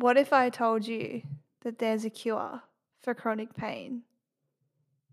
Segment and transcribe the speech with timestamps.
[0.00, 1.22] What if I told you
[1.62, 2.62] that there's a cure
[3.00, 4.02] for chronic pain?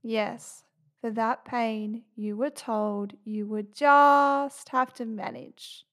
[0.04, 0.64] Yes,
[1.02, 5.88] for that pain you were told you would just have to manage.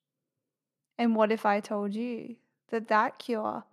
[0.98, 2.36] And what if I told you
[2.68, 3.64] that that cure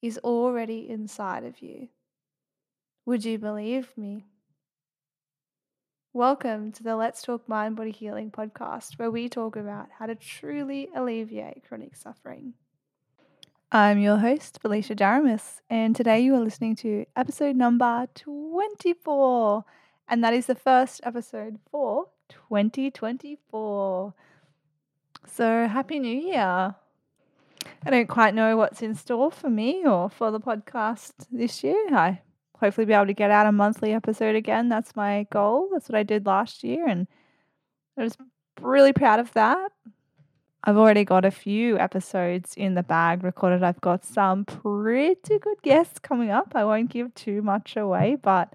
[0.00, 1.88] is already inside of you?
[3.04, 4.24] Would you believe me?
[6.14, 10.14] Welcome to the Let's Talk Mind Body Healing podcast, where we talk about how to
[10.14, 12.54] truly alleviate chronic suffering.
[13.74, 19.64] I'm your host, Felicia Jaramis, and today you are listening to episode number 24,
[20.06, 24.12] and that is the first episode for 2024.
[25.26, 26.74] So, Happy New Year!
[27.86, 31.94] I don't quite know what's in store for me or for the podcast this year.
[31.94, 32.20] I
[32.60, 34.68] hopefully be able to get out a monthly episode again.
[34.68, 35.70] That's my goal.
[35.72, 37.06] That's what I did last year, and
[37.96, 38.18] I was
[38.60, 39.72] really proud of that.
[40.64, 43.64] I've already got a few episodes in the bag recorded.
[43.64, 46.52] I've got some pretty good guests coming up.
[46.54, 48.52] I won't give too much away, but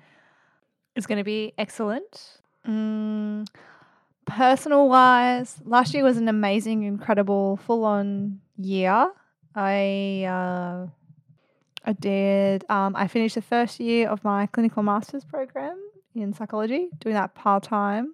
[0.95, 2.39] it's going to be excellent.
[2.66, 3.45] Mm,
[4.25, 9.11] personal wise, last year was an amazing, incredible, full on year.
[9.53, 10.88] I uh,
[11.83, 12.64] I did.
[12.69, 15.77] Um, I finished the first year of my clinical master's program
[16.16, 18.14] in psychology, doing that part time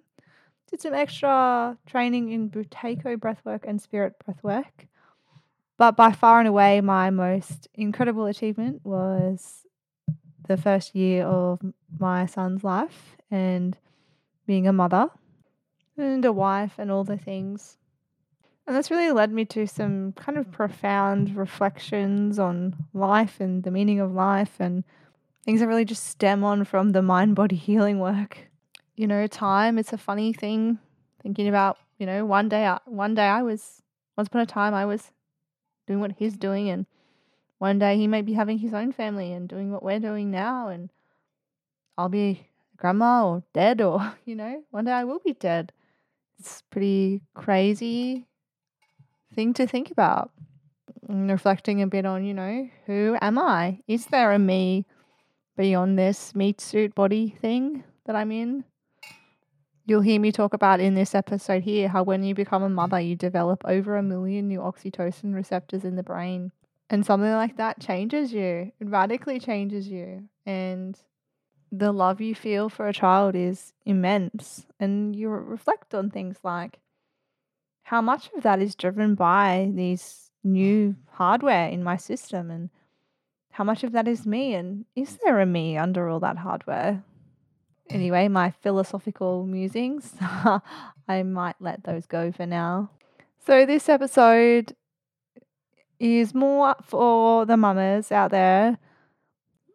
[0.74, 4.88] did some extra training in Buteyko breathwork and spirit breathwork.
[5.78, 9.66] But by far and away, my most incredible achievement was
[10.48, 11.60] the first year of
[12.00, 13.78] my son's life and
[14.48, 15.10] being a mother
[15.96, 17.78] and a wife and all the things.
[18.66, 23.70] And that's really led me to some kind of profound reflections on life and the
[23.70, 24.82] meaning of life and
[25.44, 28.48] things that really just stem on from the mind body healing work
[28.96, 29.78] you know, time.
[29.78, 30.78] It's a funny thing
[31.22, 33.82] thinking about, you know, one day, I, one day I was,
[34.16, 35.10] once upon a time, I was
[35.86, 36.86] doing what he's doing, and
[37.58, 40.68] one day he may be having his own family and doing what we're doing now,
[40.68, 40.90] and
[41.96, 45.72] I'll be grandma or dead, or, you know, one day I will be dead.
[46.38, 48.26] It's pretty crazy
[49.34, 50.30] thing to think about.
[51.08, 53.80] And reflecting a bit on, you know, who am I?
[53.86, 54.86] Is there a me
[55.56, 58.64] beyond this meat suit body thing that I'm in?
[59.86, 62.98] You'll hear me talk about in this episode here how when you become a mother,
[62.98, 66.52] you develop over a million new oxytocin receptors in the brain.
[66.88, 70.28] And something like that changes you, it radically changes you.
[70.46, 70.98] And
[71.70, 74.64] the love you feel for a child is immense.
[74.80, 76.78] And you reflect on things like
[77.82, 82.70] how much of that is driven by these new hardware in my system and
[83.50, 87.02] how much of that is me and is there a me under all that hardware
[87.90, 92.90] Anyway, my philosophical musings, I might let those go for now.
[93.46, 94.74] So, this episode
[96.00, 98.78] is more for the mamas out there,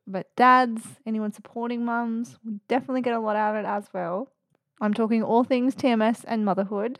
[0.07, 2.37] but dads, anyone supporting mums,
[2.67, 4.29] definitely get a lot out of it as well.
[4.81, 6.99] I'm talking all things TMS and motherhood,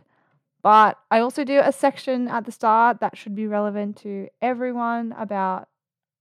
[0.62, 5.16] but I also do a section at the start that should be relevant to everyone
[5.18, 5.70] about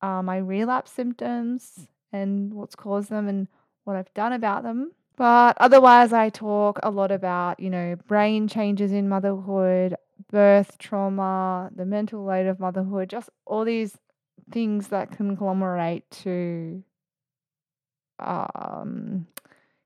[0.00, 3.48] uh, my relapse symptoms and what's caused them and
[3.88, 4.92] what I've done about them.
[5.16, 9.96] But otherwise, I talk a lot about, you know, brain changes in motherhood,
[10.30, 13.96] birth trauma, the mental load of motherhood, just all these
[14.52, 16.84] things that conglomerate to
[18.20, 19.26] um,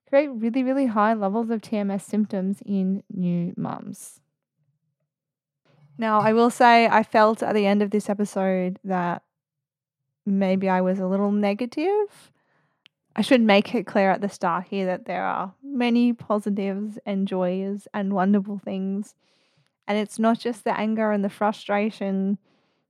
[0.09, 4.21] create really, really high levels of TMS symptoms in new mums.
[5.97, 9.23] Now, I will say I felt at the end of this episode that
[10.27, 12.32] maybe I was a little negative
[13.15, 17.29] I should make it clear at the start here that there are many positives and
[17.29, 19.15] joys and wonderful things.
[19.87, 22.39] And it's not just the anger and the frustration,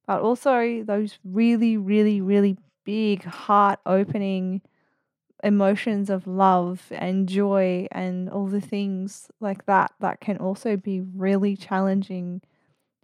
[0.06, 4.62] but also those really, really, really big heart opening
[5.42, 11.00] emotions of love and joy and all the things like that that can also be
[11.00, 12.40] really challenging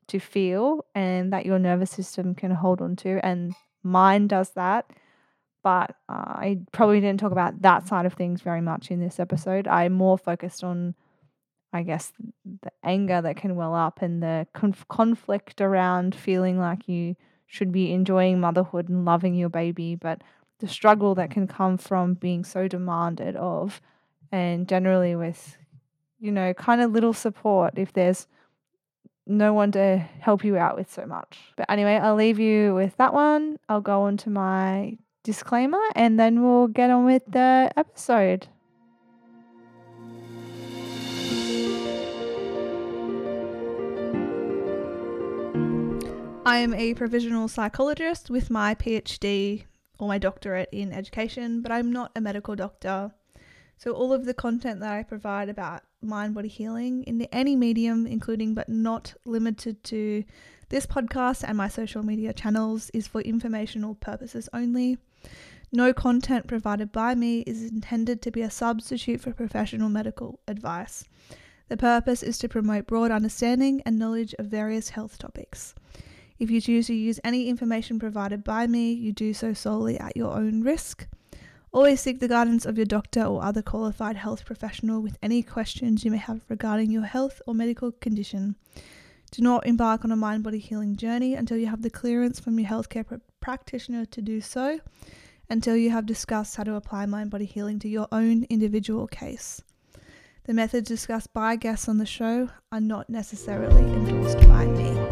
[0.06, 3.24] to feel and that your nervous system can hold on to.
[3.26, 4.88] And mine does that
[5.62, 9.18] but uh, I probably didn't talk about that side of things very much in this
[9.18, 9.66] episode.
[9.66, 10.94] I more focused on,
[11.72, 12.12] I guess,
[12.62, 17.16] the anger that can well up and the conf- conflict around feeling like you
[17.46, 20.22] should be enjoying motherhood and loving your baby, but
[20.60, 23.80] the struggle that can come from being so demanded of,
[24.30, 25.56] and generally with,
[26.20, 28.26] you know, kind of little support if there's
[29.26, 31.38] no one to help you out with so much.
[31.56, 33.58] But anyway, I'll leave you with that one.
[33.68, 34.96] I'll go on to my
[35.28, 38.48] disclaimer and then we'll get on with the episode.
[46.46, 49.64] I am a provisional psychologist with my PhD
[49.98, 53.12] or my doctorate in education, but I'm not a medical doctor.
[53.76, 58.06] So, all of the content that I provide about mind body healing in any medium,
[58.06, 60.24] including but not limited to
[60.70, 64.96] this podcast and my social media channels, is for informational purposes only.
[65.72, 71.04] No content provided by me is intended to be a substitute for professional medical advice.
[71.68, 75.74] The purpose is to promote broad understanding and knowledge of various health topics.
[76.38, 80.16] If you choose to use any information provided by me, you do so solely at
[80.16, 81.06] your own risk.
[81.70, 86.04] Always seek the guidance of your doctor or other qualified health professional with any questions
[86.04, 88.56] you may have regarding your health or medical condition.
[89.30, 92.58] Do not embark on a mind body healing journey until you have the clearance from
[92.58, 94.80] your healthcare pr- practitioner to do so,
[95.50, 99.62] until you have discussed how to apply mind body healing to your own individual case.
[100.44, 105.07] The methods discussed by guests on the show are not necessarily endorsed by me.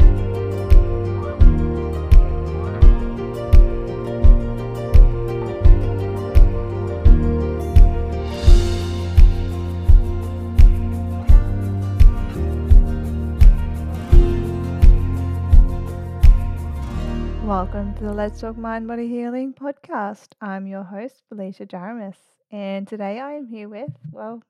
[17.47, 20.31] Welcome to the Let's Talk Mind Body Healing podcast.
[20.41, 22.17] I'm your host, Felicia Jaramis,
[22.51, 24.43] and today I am here with, well,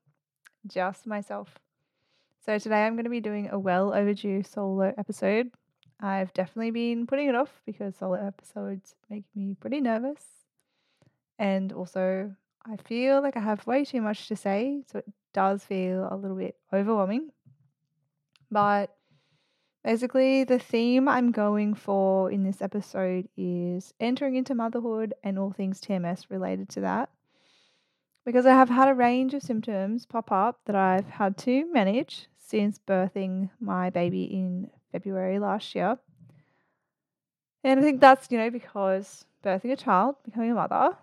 [0.65, 1.59] just myself.
[2.43, 5.51] So today I'm going to be doing a well overdue solo episode.
[6.01, 10.23] I've definitely been putting it off because solo episodes make me pretty nervous.
[11.37, 12.33] And also,
[12.65, 16.17] I feel like I have way too much to say, so it does feel a
[16.17, 17.29] little bit overwhelming.
[18.49, 18.96] But
[19.87, 25.53] Basically, the theme I'm going for in this episode is entering into motherhood and all
[25.53, 27.09] things TMS related to that.
[28.25, 32.27] Because I have had a range of symptoms pop up that I've had to manage
[32.37, 35.97] since birthing my baby in February last year.
[37.63, 40.97] And I think that's, you know, because birthing a child, becoming a mother,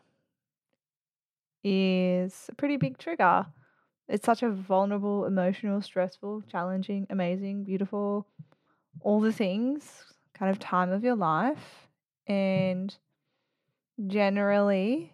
[1.63, 3.47] is a pretty big trigger.
[4.11, 8.27] It's such a vulnerable, emotional, stressful, challenging, amazing, beautiful,
[9.01, 10.05] all the things
[10.35, 11.89] kind of time of your life
[12.27, 12.97] and
[14.07, 15.13] generally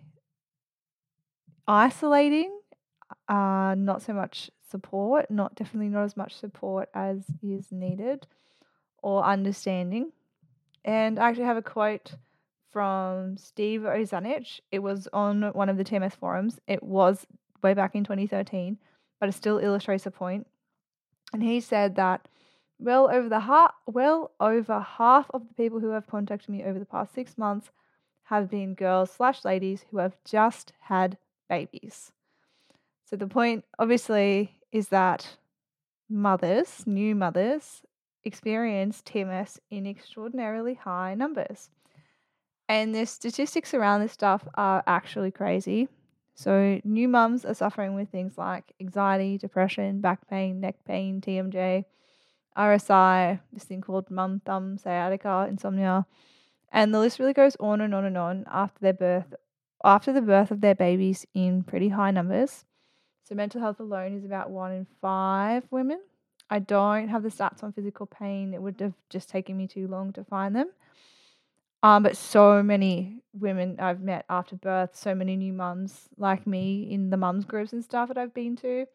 [1.66, 2.58] isolating
[3.28, 8.26] uh, not so much support not definitely not as much support as is needed
[9.02, 10.12] or understanding.
[10.84, 12.14] And i actually have a quote
[12.70, 14.60] from steve ozanich.
[14.70, 16.58] It was on one of the tms forums.
[16.66, 17.26] It was
[17.62, 18.78] way back in 2013
[19.20, 20.46] but it still illustrates a point.
[21.32, 22.26] And he said that
[22.80, 26.78] well over the ha- well over half of the people who have contacted me over
[26.78, 27.70] the past six months
[28.24, 31.18] have been girls slash ladies who have just had
[31.48, 32.12] babies.
[33.04, 35.36] So the point, obviously, is that
[36.08, 37.82] mothers, new mothers,
[38.24, 41.70] experience TMS in extraordinarily high numbers.
[42.68, 45.88] And the statistics around this stuff are actually crazy.
[46.34, 51.84] So, new mums are suffering with things like anxiety, depression, back pain, neck pain, TMJ,
[52.60, 56.06] RSI, this thing called mum thumb sciatica, insomnia,
[56.70, 59.34] and the list really goes on and on and on after their birth,
[59.82, 62.66] after the birth of their babies in pretty high numbers.
[63.24, 66.00] So mental health alone is about one in five women.
[66.50, 68.52] I don't have the stats on physical pain.
[68.52, 70.68] It would have just taken me too long to find them.
[71.82, 76.88] Um, but so many women I've met after birth, so many new mums like me
[76.90, 78.86] in the mums groups and stuff that I've been to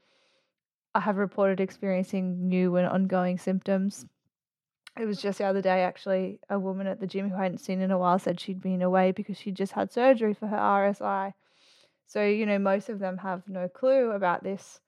[1.01, 4.05] have reported experiencing new and ongoing symptoms.
[4.97, 7.57] It was just the other day, actually, a woman at the gym who I hadn't
[7.57, 10.57] seen in a while said she'd been away because she'd just had surgery for her
[10.57, 11.33] RSI.
[12.07, 14.79] So, you know, most of them have no clue about this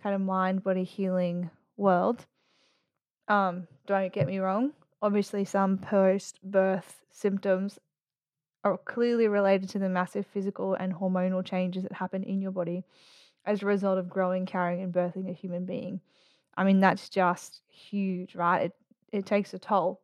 [0.00, 2.26] kind of mind body healing world.
[3.26, 4.72] Um, don't get me wrong.
[5.02, 7.78] Obviously, some post birth symptoms
[8.64, 12.84] are clearly related to the massive physical and hormonal changes that happen in your body
[13.48, 16.00] as a result of growing, carrying, and birthing a human being.
[16.54, 18.64] I mean, that's just huge, right?
[18.66, 18.72] It,
[19.10, 20.02] it takes a toll.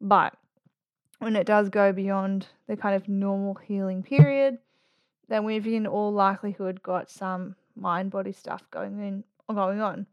[0.00, 0.34] But
[1.20, 4.58] when it does go beyond the kind of normal healing period,
[5.28, 10.06] then we've in all likelihood got some mind body stuff going in going on.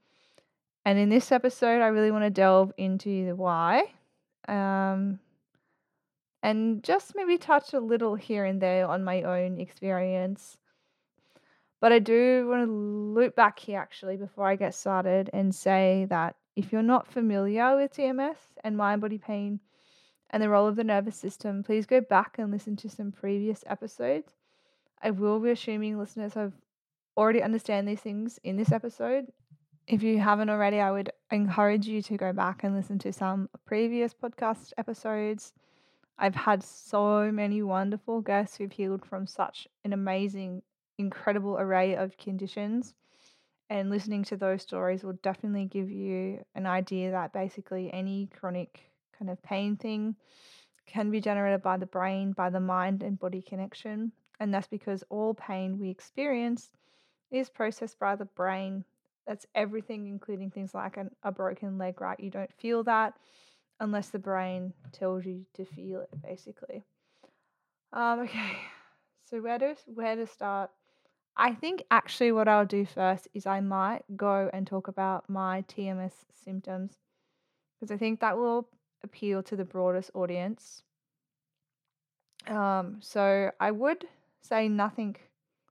[0.86, 3.86] And in this episode, I really want to delve into the why.
[4.48, 5.20] Um,
[6.44, 10.58] and just maybe touch a little here and there on my own experience
[11.80, 16.08] but I do want to loop back here actually before I get started and say
[16.10, 19.60] that if you're not familiar with TMS and mind body pain
[20.32, 23.64] and the role of the nervous system, please go back and listen to some previous
[23.68, 24.34] episodes.
[25.02, 26.54] I will be assuming listeners have
[27.16, 29.28] already understand these things in this episode.
[29.88, 33.50] If you haven't already, I would encourage you to go back and listen to some
[33.66, 35.54] previous podcast episodes.
[36.18, 40.64] I've had so many wonderful guests who've healed from such an amazing,
[40.98, 42.94] incredible array of conditions.
[43.70, 48.92] And listening to those stories will definitely give you an idea that basically any chronic
[49.18, 50.16] kind of pain thing
[50.86, 54.14] can be generated by the brain, by the mind and body connection.
[54.40, 56.72] And that's because all pain we experience
[57.32, 58.86] is processed by the brain.
[59.26, 62.20] That's everything, including things like an, a broken leg, right?
[62.20, 63.16] You don't feel that
[63.80, 66.84] unless the brain tells you to feel it, basically.
[67.92, 68.58] Um, okay,
[69.26, 70.72] so where to where to start?
[71.40, 75.64] I think actually what I'll do first is I might go and talk about my
[75.68, 76.14] TMS
[76.44, 76.98] symptoms
[77.80, 78.68] because I think that will
[79.04, 80.82] appeal to the broadest audience.
[82.48, 84.06] Um, so I would
[84.42, 85.16] say nothing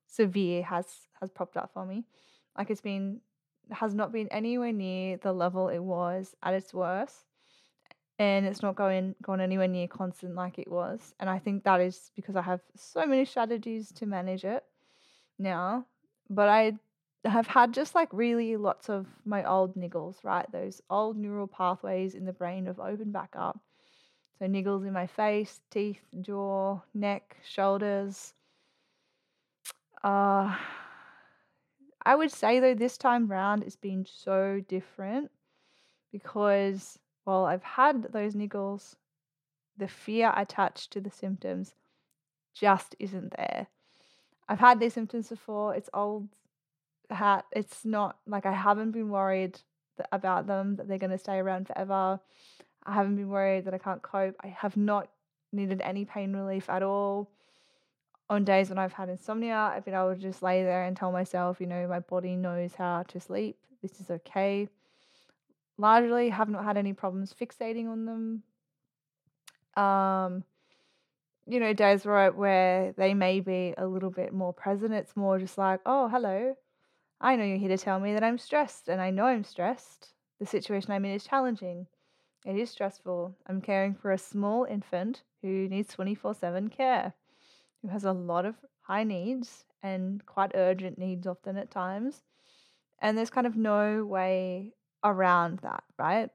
[0.07, 0.87] severe has
[1.21, 2.05] has popped up for me.
[2.57, 3.21] Like it's been
[3.73, 7.25] has not been anywhere near the level it was at its worst.
[8.21, 11.13] And it's not going gone anywhere near constant like it was.
[11.19, 14.63] And I think that is because I have so many strategies to manage it
[15.39, 15.87] now.
[16.29, 16.73] But I
[17.25, 20.51] have had just like really lots of my old niggles, right?
[20.51, 23.61] Those old neural pathways in the brain have opened back up.
[24.39, 28.35] So niggles in my face, teeth, jaw, neck, shoulders.
[30.03, 30.57] Uh
[32.05, 35.31] I would say though this time round it's been so different
[36.13, 38.95] because while I've had those niggles,
[39.77, 41.75] the fear attached to the symptoms
[42.55, 43.67] just isn't there.
[44.49, 45.75] I've had these symptoms before.
[45.75, 46.29] It's old
[47.11, 47.45] hat.
[47.53, 49.61] It's not like I haven't been worried
[50.13, 52.21] about them that they're going to stay around forever.
[52.85, 54.37] I haven't been worried that I can't cope.
[54.43, 55.09] I have not
[55.53, 57.31] needed any pain relief at all.
[58.29, 61.13] On days when I've had insomnia, I've been able to just lay there and tell
[61.13, 63.57] myself, you know, my body knows how to sleep.
[63.83, 64.69] This is okay.
[65.79, 68.43] Largely, have not had any problems fixating on them.
[69.83, 70.45] Um,
[71.47, 74.93] you know, days where where they may be a little bit more present.
[74.95, 76.57] It's more just like, oh, hello.
[77.21, 80.13] I know you're here to tell me that I'm stressed, and I know I'm stressed.
[80.41, 81.87] The situation I'm in is challenging.
[82.45, 83.37] It is stressful.
[83.47, 87.15] I'm caring for a small infant who needs 24 7 care,
[87.83, 92.23] who has a lot of high needs and quite urgent needs often at times.
[93.01, 94.73] And there's kind of no way
[95.05, 96.31] around that, right?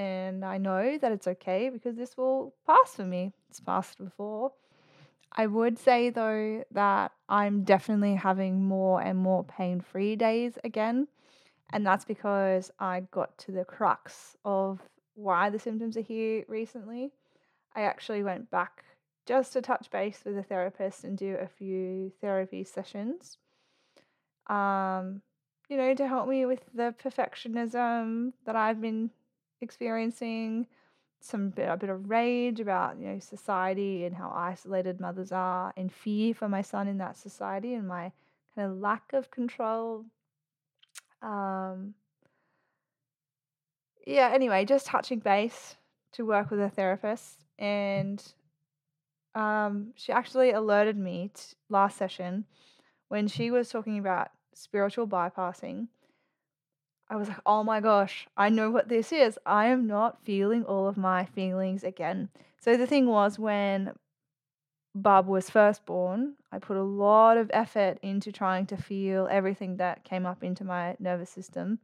[0.00, 3.34] And I know that it's okay because this will pass for me.
[3.50, 4.50] It's passed before.
[5.30, 11.06] I would say though that I'm definitely having more and more pain free days again.
[11.70, 14.80] And that's because I got to the crux of
[15.16, 17.12] why the symptoms are here recently.
[17.76, 18.84] I actually went back
[19.26, 23.36] just to touch base with a therapist and do a few therapy sessions.
[24.46, 25.20] Um,
[25.68, 29.10] you know, to help me with the perfectionism that I've been
[29.60, 30.66] experiencing,
[31.20, 35.72] some bit, a bit of rage about you know society and how isolated mothers are,
[35.76, 38.12] and fear for my son in that society and my
[38.54, 40.04] kind of lack of control.
[41.22, 41.94] Um,
[44.06, 44.30] yeah.
[44.32, 45.76] Anyway, just touching base
[46.12, 48.22] to work with a therapist, and
[49.34, 52.44] um, she actually alerted me t- last session
[53.08, 55.88] when she was talking about spiritual bypassing,
[57.10, 59.36] I was like, oh my gosh, I know what this is.
[59.44, 62.28] I am not feeling all of my feelings again.
[62.60, 63.92] So the thing was, when
[64.94, 69.78] Bub was first born, I put a lot of effort into trying to feel everything
[69.78, 71.80] that came up into my nervous system.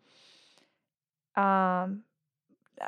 [1.34, 2.02] Um,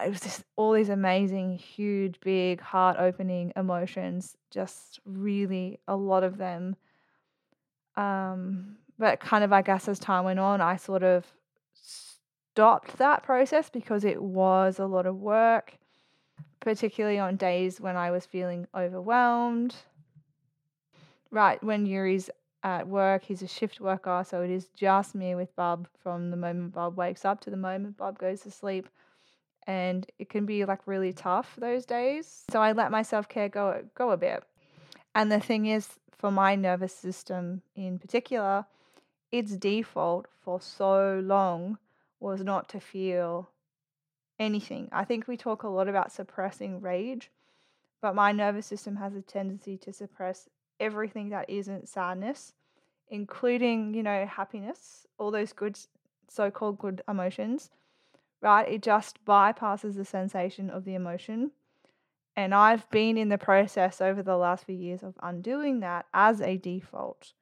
[0.01, 6.23] it was just all these amazing, huge, big, heart opening emotions, just really a lot
[6.23, 6.77] of them.
[7.97, 11.25] Um, but kind of, I guess, as time went on, I sort of
[12.59, 15.75] stopped that process because it was a lot of work,
[16.59, 19.77] particularly on days when I was feeling overwhelmed.
[21.31, 22.31] Right, when Yuri's
[22.65, 26.37] at work, he's a shift worker, so it is just me with Bob from the
[26.37, 28.89] moment Bob wakes up to the moment Bob goes to sleep.
[29.69, 32.43] And it can be like really tough those days.
[32.51, 34.43] So I let my self care go go a bit.
[35.15, 38.67] And the thing is, for my nervous system in particular,
[39.31, 41.79] its default for so long
[42.21, 43.51] was not to feel
[44.39, 44.89] anything.
[44.93, 47.31] I think we talk a lot about suppressing rage,
[48.01, 50.49] but my nervous system has a tendency to suppress
[50.81, 52.53] everything that isn't sadness,
[53.09, 55.79] including, you know, happiness, all those good,
[56.29, 57.71] so called good emotions,
[58.41, 58.69] right?
[58.69, 61.53] It just bypasses the sensation of the emotion.
[62.37, 66.41] And I've been in the process over the last few years of undoing that as
[66.41, 67.33] a default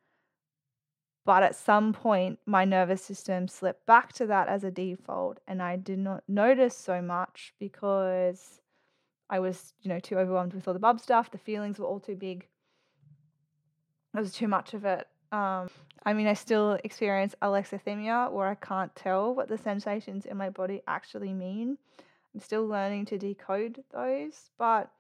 [1.27, 5.61] But at some point, my nervous system slipped back to that as a default, and
[5.61, 8.61] I did not notice so much because
[9.29, 11.33] I was, you know, too overwhelmed with all the bub stuff.
[11.33, 12.47] The feelings were all too big.
[14.15, 15.09] It was too much of it.
[15.33, 15.69] Um,
[16.05, 20.51] I mean, I still experience alexithymia where I can't tell what the sensations in my
[20.51, 21.77] body actually mean.
[22.33, 24.93] I'm still learning to decode those, but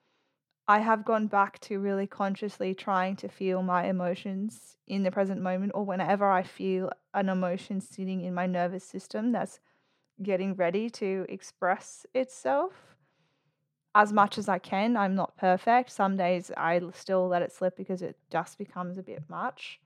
[0.69, 5.41] I have gone back to really consciously trying to feel my emotions in the present
[5.41, 9.61] moment or whenever I feel an emotion sitting in my nervous system that's
[10.23, 12.73] getting ready to express itself
[13.95, 14.97] as much as I can.
[14.97, 15.91] I'm not perfect.
[15.91, 19.81] Some days I still let it slip because it just becomes a bit much.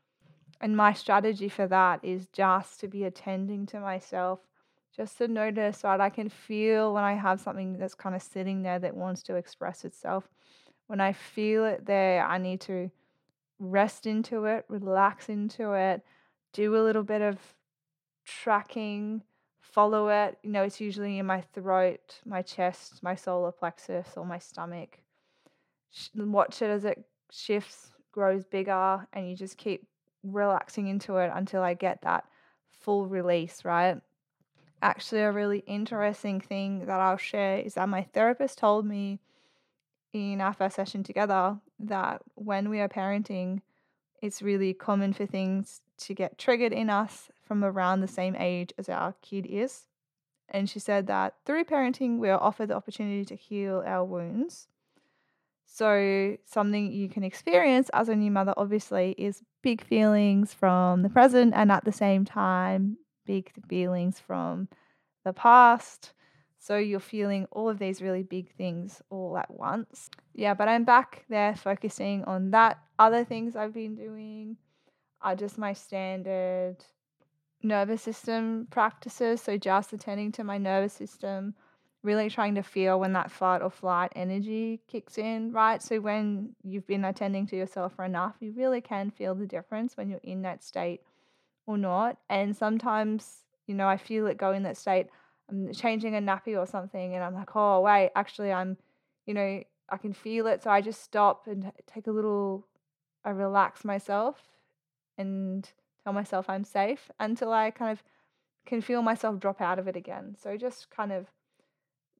[0.62, 4.40] And my strategy for that is just to be attending to myself,
[4.94, 6.00] just to notice, right?
[6.00, 9.36] I can feel when I have something that's kind of sitting there that wants to
[9.36, 10.28] express itself.
[10.90, 12.90] When I feel it there, I need to
[13.60, 16.04] rest into it, relax into it,
[16.52, 17.38] do a little bit of
[18.24, 19.22] tracking,
[19.60, 20.36] follow it.
[20.42, 24.98] You know, it's usually in my throat, my chest, my solar plexus, or my stomach.
[26.16, 29.86] Watch it as it shifts, grows bigger, and you just keep
[30.24, 32.24] relaxing into it until I get that
[32.80, 34.00] full release, right?
[34.82, 39.20] Actually, a really interesting thing that I'll share is that my therapist told me
[40.12, 43.60] in our first session together that when we are parenting,
[44.22, 48.72] it's really common for things to get triggered in us from around the same age
[48.78, 49.86] as our kid is.
[50.48, 54.66] And she said that through parenting, we are offered the opportunity to heal our wounds.
[55.66, 61.08] So, something you can experience as a new mother, obviously, is big feelings from the
[61.08, 64.68] present and at the same time, big feelings from
[65.24, 66.12] the past.
[66.62, 70.10] So, you're feeling all of these really big things all at once.
[70.34, 72.78] Yeah, but I'm back there focusing on that.
[72.98, 74.58] Other things I've been doing
[75.22, 76.76] are just my standard
[77.62, 79.40] nervous system practices.
[79.40, 81.54] So, just attending to my nervous system
[82.02, 85.82] really trying to feel when that fight or flight energy kicks in, right?
[85.82, 89.96] So when you've been attending to yourself for enough, you really can feel the difference
[89.96, 91.02] when you're in that state
[91.66, 92.16] or not.
[92.30, 95.08] And sometimes, you know, I feel it go in that state.
[95.50, 98.76] I'm changing a nappy or something, and I'm like, oh, wait, actually, I'm,
[99.26, 100.62] you know, I can feel it.
[100.62, 102.66] So I just stop and take a little,
[103.24, 104.36] I relax myself
[105.18, 105.68] and
[106.04, 108.02] tell myself I'm safe until I kind of
[108.66, 110.36] can feel myself drop out of it again.
[110.40, 111.26] So just kind of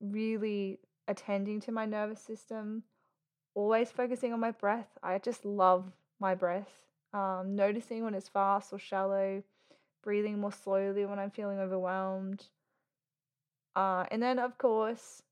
[0.01, 2.83] really attending to my nervous system,
[3.55, 4.99] always focusing on my breath.
[5.03, 6.69] I just love my breath.
[7.13, 9.43] Um, noticing when it's fast or shallow,
[10.03, 12.47] breathing more slowly when I'm feeling overwhelmed.
[13.77, 15.23] Uh, and then, of course,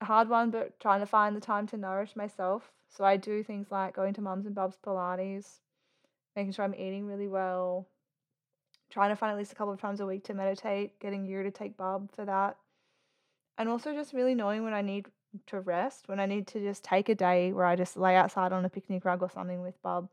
[0.00, 2.72] a hard one, but trying to find the time to nourish myself.
[2.88, 5.58] So I do things like going to Mums and Bubs Pilates,
[6.34, 7.86] making sure I'm eating really well,
[8.90, 11.42] trying to find at least a couple of times a week to meditate, getting you
[11.42, 12.56] to take Bub for that
[13.58, 15.06] and also just really knowing when I need
[15.48, 18.52] to rest, when I need to just take a day where I just lay outside
[18.52, 20.08] on a picnic rug or something with Bub.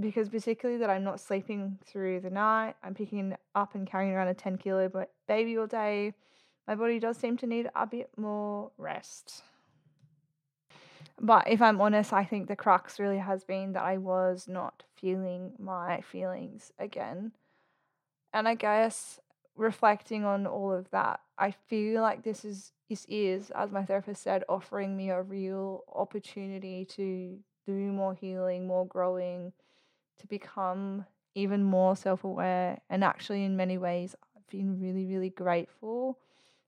[0.00, 4.28] Because particularly that I'm not sleeping through the night, I'm picking up and carrying around
[4.28, 4.90] a 10 kilo
[5.28, 6.14] baby all day.
[6.66, 9.42] My body does seem to need a bit more rest.
[11.20, 14.82] But if I'm honest, I think the crux really has been that I was not
[14.96, 17.32] feeling my feelings again.
[18.32, 19.20] And I guess
[19.54, 24.22] reflecting on all of that, I feel like this is this is, as my therapist
[24.22, 29.52] said, offering me a real opportunity to do more healing, more growing,
[30.18, 32.80] to become even more self aware.
[32.88, 36.18] And actually, in many ways, I've been really, really grateful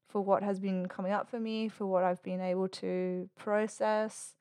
[0.08, 4.34] for what has been coming up for me, for what I've been able to process,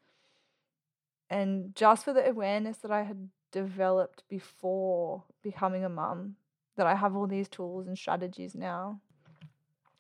[1.30, 6.36] and just for the awareness that I had developed before becoming a mum
[6.76, 9.02] that I have all these tools and strategies now.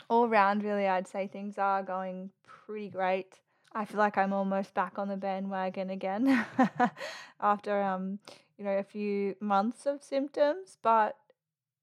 [0.09, 3.39] All around, really, I'd say things are going pretty great.
[3.77, 6.43] I feel like I'm almost back on the bandwagon again
[7.39, 8.17] after um,
[8.57, 11.15] you know, a few months of symptoms, but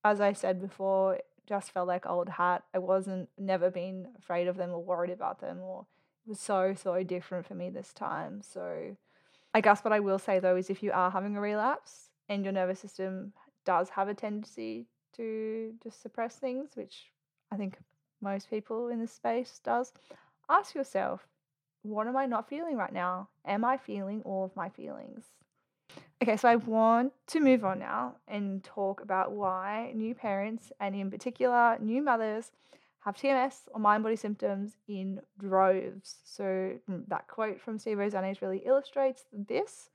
[0.03, 2.65] as I said before, just felt like old hat.
[2.75, 5.87] I wasn't never been afraid of them or worried about them or
[6.27, 8.43] it was so so different for me this time.
[8.43, 8.97] So
[9.55, 12.43] I guess what I will say though is if you are having a relapse and
[12.43, 17.13] your nervous system does have a tendency to just suppress things, which
[17.53, 17.79] I think
[18.21, 19.93] most people in this space does,
[20.49, 21.29] ask yourself,
[21.85, 23.29] what am I not feeling right now?
[23.45, 25.25] Am I feeling all of my feelings?
[26.23, 30.95] Okay, so I want to move on now and talk about why new parents, and
[30.95, 32.51] in particular new mothers,
[33.01, 36.17] have TMS or mind body symptoms in droves.
[36.25, 36.45] So,
[36.91, 39.91] mm, that quote from Steve Ozanich's really illustrates this.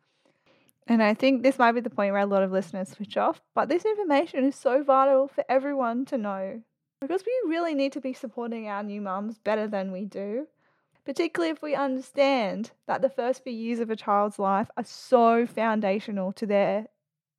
[0.87, 3.41] And I think this might be the point where a lot of listeners switch off,
[3.55, 6.61] but this information is so vital for everyone to know
[7.01, 10.47] because we really need to be supporting our new mums better than we do,
[11.09, 15.43] particularly if we understand that the first few years of a child's life are so
[15.47, 16.85] foundational to their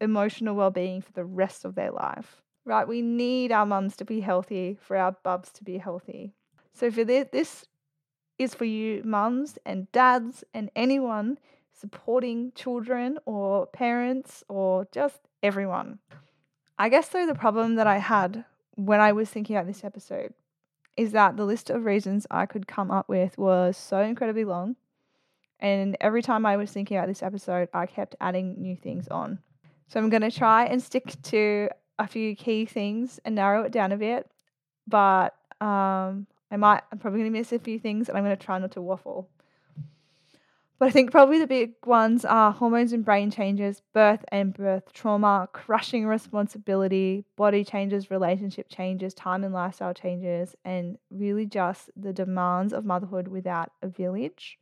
[0.00, 2.42] emotional well-being for the rest of their life.
[2.64, 2.88] Right?
[2.88, 6.32] We need our mums to be healthy for our bubs to be healthy.
[6.74, 7.64] So for this, this
[8.40, 11.38] is for you mums and dads and anyone
[11.72, 16.00] supporting children or parents or just everyone.
[16.76, 20.34] I guess though the problem that I had when I was thinking about this episode
[21.00, 24.76] is that the list of reasons I could come up with was so incredibly long.
[25.58, 29.38] And every time I was thinking about this episode, I kept adding new things on.
[29.88, 33.72] So I'm going to try and stick to a few key things and narrow it
[33.72, 34.30] down a bit.
[34.86, 38.36] But um, I might, I'm probably going to miss a few things and I'm going
[38.36, 39.26] to try not to waffle.
[40.80, 44.94] But I think probably the big ones are hormones and brain changes, birth and birth
[44.94, 52.14] trauma, crushing responsibility, body changes, relationship changes, time and lifestyle changes, and really just the
[52.14, 54.58] demands of motherhood without a village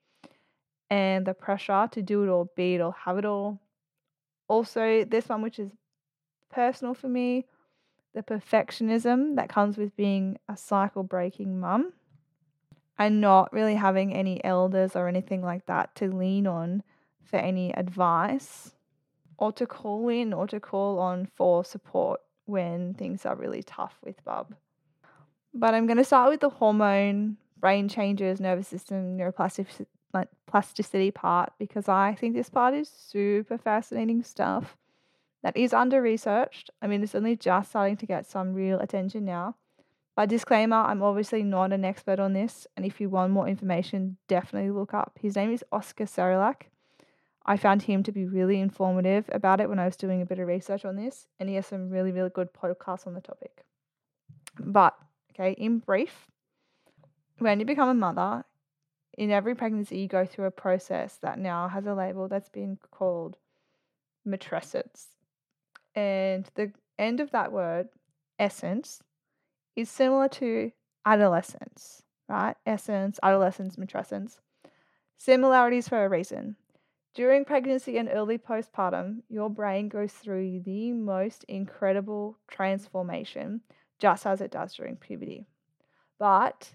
[0.90, 3.60] and the pressure to do it all, be it all, have it all.
[4.48, 5.70] Also, this one, which is
[6.50, 7.46] personal for me,
[8.12, 11.92] the perfectionism that comes with being a cycle breaking mum
[12.98, 16.82] and not really having any elders or anything like that to lean on
[17.22, 18.72] for any advice
[19.38, 23.96] or to call in or to call on for support when things are really tough
[24.04, 24.54] with bub.
[25.54, 31.88] But I'm going to start with the hormone, brain changes, nervous system, neuroplasticity part because
[31.88, 34.76] I think this part is super fascinating stuff
[35.42, 36.70] that is under researched.
[36.82, 39.54] I mean, it's only just starting to get some real attention now.
[40.18, 44.16] By disclaimer, I'm obviously not an expert on this, and if you want more information,
[44.26, 45.16] definitely look up.
[45.22, 46.62] His name is Oscar Serrallach.
[47.46, 50.40] I found him to be really informative about it when I was doing a bit
[50.40, 53.64] of research on this, and he has some really, really good podcasts on the topic.
[54.58, 54.96] But,
[55.30, 56.26] okay, in brief,
[57.38, 58.44] when you become a mother,
[59.16, 62.76] in every pregnancy, you go through a process that now has a label that's been
[62.90, 63.36] called
[64.26, 65.10] matrescence.
[65.94, 67.90] And the end of that word,
[68.40, 69.00] essence,
[69.76, 70.72] is similar to
[71.04, 72.56] adolescence, right?
[72.66, 74.38] Essence, adolescence, matrescence.
[75.16, 76.56] Similarities for a reason.
[77.14, 83.62] During pregnancy and early postpartum, your brain goes through the most incredible transformation,
[83.98, 85.46] just as it does during puberty.
[86.18, 86.74] But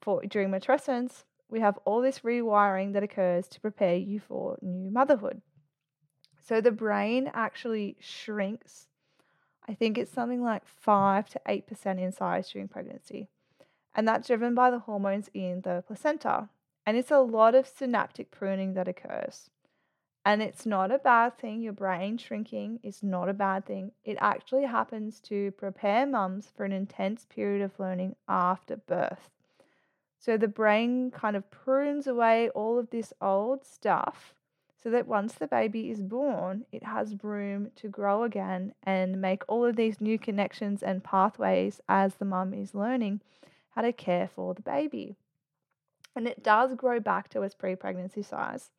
[0.00, 4.90] for during matrescence, we have all this rewiring that occurs to prepare you for new
[4.90, 5.42] motherhood.
[6.40, 8.87] So the brain actually shrinks
[9.68, 13.28] I think it's something like 5 to 8% in size during pregnancy.
[13.94, 16.48] And that's driven by the hormones in the placenta.
[16.86, 19.50] And it's a lot of synaptic pruning that occurs.
[20.24, 21.60] And it's not a bad thing.
[21.60, 23.92] Your brain shrinking is not a bad thing.
[24.04, 29.30] It actually happens to prepare mums for an intense period of learning after birth.
[30.18, 34.34] So the brain kind of prunes away all of this old stuff
[34.82, 39.42] so that once the baby is born, it has room to grow again and make
[39.48, 43.20] all of these new connections and pathways as the mum is learning
[43.70, 45.16] how to care for the baby.
[46.14, 48.70] And it does grow back to its pre pregnancy size.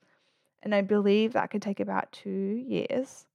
[0.61, 3.25] And I believe that could take about two years.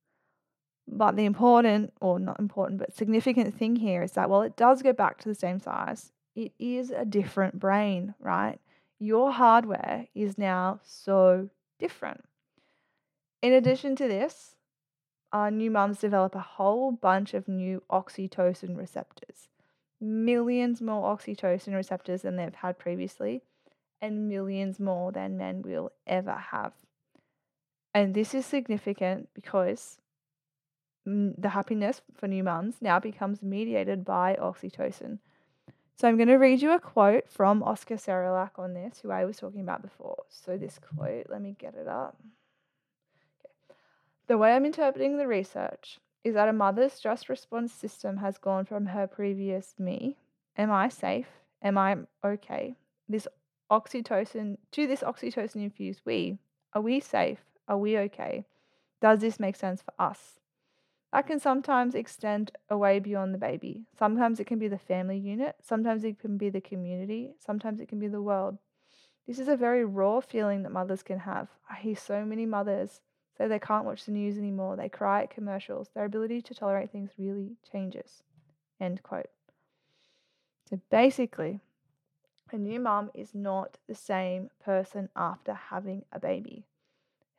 [0.86, 4.82] But the important, or not important, but significant thing here is that while it does
[4.82, 8.58] go back to the same size, it is a different brain, right?
[8.98, 11.48] Your hardware is now so
[11.78, 12.24] different.
[13.44, 14.56] In addition to this,
[15.30, 19.48] uh, new mums develop a whole bunch of new oxytocin receptors.
[20.00, 23.42] Millions more oxytocin receptors than they've had previously,
[24.00, 26.72] and millions more than men will ever have.
[27.92, 29.98] And this is significant because
[31.04, 35.18] the happiness for new mums now becomes mediated by oxytocin.
[35.96, 39.26] So I'm going to read you a quote from Oscar Serrallach on this, who I
[39.26, 40.22] was talking about before.
[40.30, 42.16] So this quote, let me get it up.
[44.26, 48.64] The way I'm interpreting the research is that a mother's stress response system has gone
[48.64, 50.16] from her previous me,
[50.56, 51.28] am I safe?
[51.62, 52.74] Am I okay?
[53.06, 53.28] This
[53.70, 56.38] oxytocin to this oxytocin infused we.
[56.72, 57.40] Are we safe?
[57.68, 58.46] Are we okay?
[59.02, 60.40] Does this make sense for us?
[61.12, 63.84] That can sometimes extend away beyond the baby.
[63.96, 67.88] Sometimes it can be the family unit, sometimes it can be the community, sometimes it
[67.88, 68.56] can be the world.
[69.26, 71.48] This is a very raw feeling that mothers can have.
[71.70, 73.00] I hear so many mothers
[73.36, 74.76] so they can't watch the news anymore.
[74.76, 75.88] They cry at commercials.
[75.94, 78.22] Their ability to tolerate things really changes.
[78.80, 79.30] End quote.
[80.70, 81.60] So basically,
[82.52, 86.64] a new mum is not the same person after having a baby.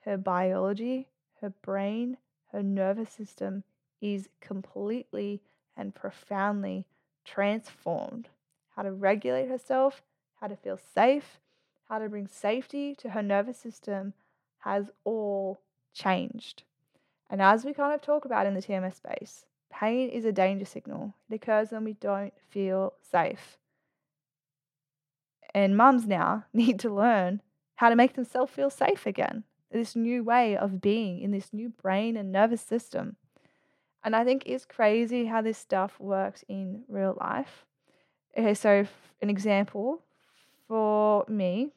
[0.01, 1.07] Her biology,
[1.41, 2.17] her brain,
[2.51, 3.63] her nervous system
[4.01, 5.41] is completely
[5.75, 6.85] and profoundly
[7.23, 8.29] transformed.
[8.75, 10.03] How to regulate herself,
[10.39, 11.39] how to feel safe,
[11.89, 14.13] how to bring safety to her nervous system
[14.59, 15.59] has all
[15.95, 16.63] changed.
[17.29, 20.65] And as we kind of talk about in the TMS space, pain is a danger
[20.65, 21.15] signal.
[21.29, 23.57] It occurs when we don't feel safe.
[25.53, 27.41] And mums now need to learn
[27.75, 29.43] how to make themselves feel safe again.
[29.71, 33.15] This new way of being in this new brain and nervous system.
[34.03, 37.65] And I think it's crazy how this stuff works in real life.
[38.37, 38.85] Okay, so
[39.21, 40.03] an example
[40.67, 41.71] for me,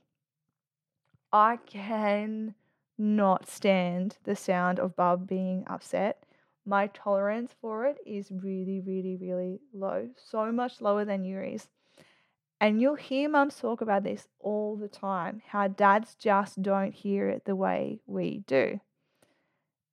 [1.32, 2.54] I can
[2.98, 6.24] not stand the sound of Bub being upset.
[6.66, 10.08] My tolerance for it is really, really, really low.
[10.16, 11.68] So much lower than Yuri's.
[12.60, 17.28] And you'll hear mums talk about this all the time how dads just don't hear
[17.28, 18.80] it the way we do.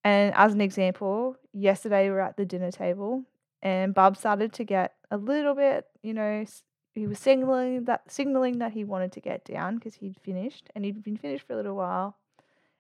[0.04, 3.24] And as an example, yesterday we were at the dinner table
[3.62, 6.46] and Bub started to get a little bit, you know,
[6.94, 10.86] he was signaling that signaling that he wanted to get down because he'd finished and
[10.86, 12.16] he'd been finished for a little while.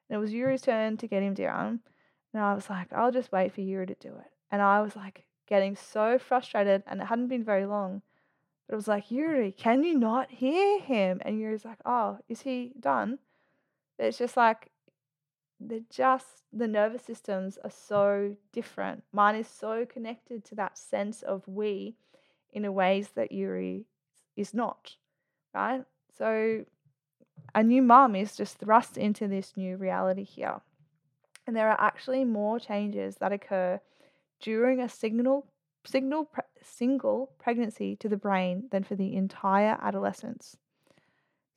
[0.10, 1.80] And it was Yuri's turn to get him down.
[2.34, 4.32] And I was like, I'll just wait for Yuri to do it.
[4.52, 8.02] And I was like getting so frustrated and it hadn't been very long.
[8.68, 11.22] But it was like, Yuri, can you not hear him?
[11.24, 13.20] And Yuri's like, oh, is he done?
[13.98, 14.72] It's just like,
[15.60, 19.04] they're just, the nervous systems are so different.
[19.14, 21.96] Mine is so connected to that sense of we
[22.52, 23.86] in a ways that Yuri
[24.36, 24.96] is not,
[25.54, 25.84] right?
[26.18, 26.66] So
[27.54, 30.62] a new mum is just thrust into this new reality here.
[31.48, 33.80] And there are actually more changes that occur
[34.40, 35.48] during a signal
[35.86, 40.58] signal pre- single pregnancy to the brain than for the entire adolescence.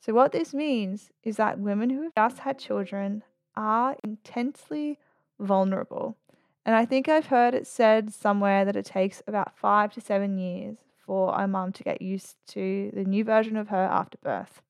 [0.01, 3.25] So what this means is that women who have just had children
[3.57, 4.99] are intensely
[5.41, 6.17] vulnerable.
[6.64, 10.37] And I think I've heard it said somewhere that it takes about 5 to 7
[10.37, 14.61] years for a mum to get used to the new version of her after birth.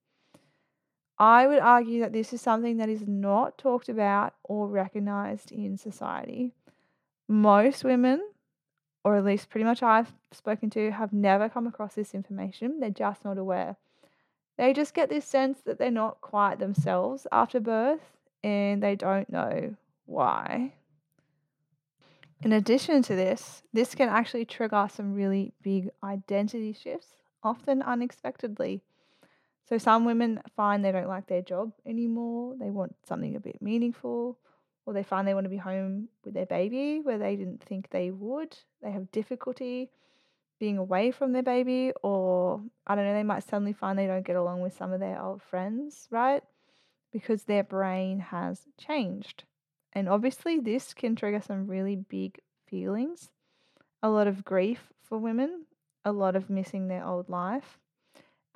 [1.18, 5.76] I would argue that this is something that is not talked about or recognized in
[5.76, 6.52] society.
[7.26, 8.22] Most women,
[9.02, 12.78] or at least pretty much I've spoken to, have never come across this information.
[12.78, 13.76] They're just not aware.
[14.56, 19.30] They just get this sense that they're not quite themselves after birth and they don't
[19.30, 19.74] know
[20.06, 20.72] why.
[22.42, 28.82] In addition to this, this can actually trigger some really big identity shifts, often unexpectedly.
[29.68, 32.54] So some women find they don't like their job anymore.
[32.58, 34.38] They want something a bit meaningful,
[34.86, 37.90] or they find they want to be home with their baby where they didn't think
[37.90, 38.56] they would.
[38.82, 39.90] They have difficulty
[40.58, 44.26] being away from their baby, or I don't know, they might suddenly find they don't
[44.26, 46.42] get along with some of their old friends, right?
[47.12, 49.44] Because their brain has changed.
[49.92, 53.30] And obviously, this can trigger some really big feelings
[54.02, 55.64] a lot of grief for women,
[56.04, 57.78] a lot of missing their old life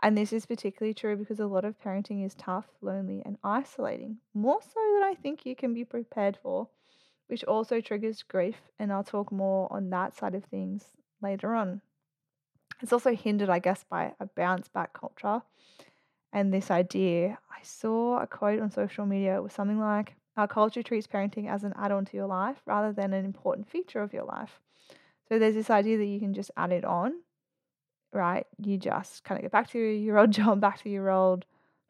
[0.03, 4.17] and this is particularly true because a lot of parenting is tough, lonely, and isolating,
[4.35, 6.69] more so than I think you can be prepared for,
[7.29, 8.57] which also triggers grief.
[8.81, 10.85] And I'll talk more on that side of things
[11.23, 11.83] later on.
[12.81, 15.43] It's also hindered, I guess, by a bounce back culture
[16.33, 17.39] and this idea.
[17.51, 19.37] I saw a quote on social media.
[19.37, 22.57] It was something like, Our culture treats parenting as an add on to your life
[22.67, 24.59] rather than an important feature of your life.
[25.29, 27.21] So there's this idea that you can just add it on
[28.13, 28.47] right?
[28.59, 31.45] You just kind of get back to your old job, back to your old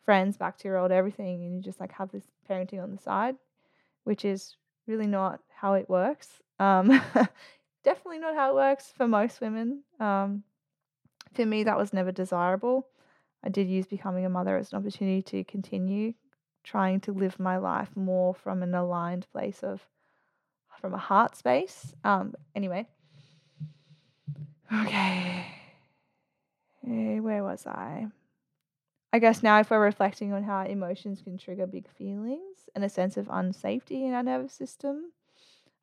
[0.04, 3.02] friends, back to your old everything, and you just like have this parenting on the
[3.02, 3.36] side,
[4.04, 4.56] which is
[4.86, 6.40] really not how it works.
[6.58, 6.88] Um,
[7.84, 9.82] definitely not how it works for most women.
[10.00, 10.42] Um,
[11.34, 12.86] for me, that was never desirable.
[13.44, 16.14] I did use becoming a mother as an opportunity to continue
[16.64, 19.84] trying to live my life more from an aligned place of
[20.80, 21.94] from a heart space.
[22.04, 22.88] Um, anyway.
[24.72, 25.61] Okay.
[26.86, 28.08] Eh, where was I?
[29.12, 32.88] I guess now, if we're reflecting on how emotions can trigger big feelings and a
[32.88, 35.12] sense of unsafety in our nervous system,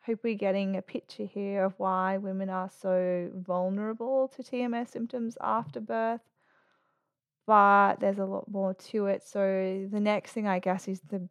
[0.02, 4.90] I hope we're getting a picture here of why women are so vulnerable to TMS
[4.90, 6.22] symptoms after birth.
[7.46, 9.24] But there's a lot more to it.
[9.24, 11.28] So, the next thing, I guess, is the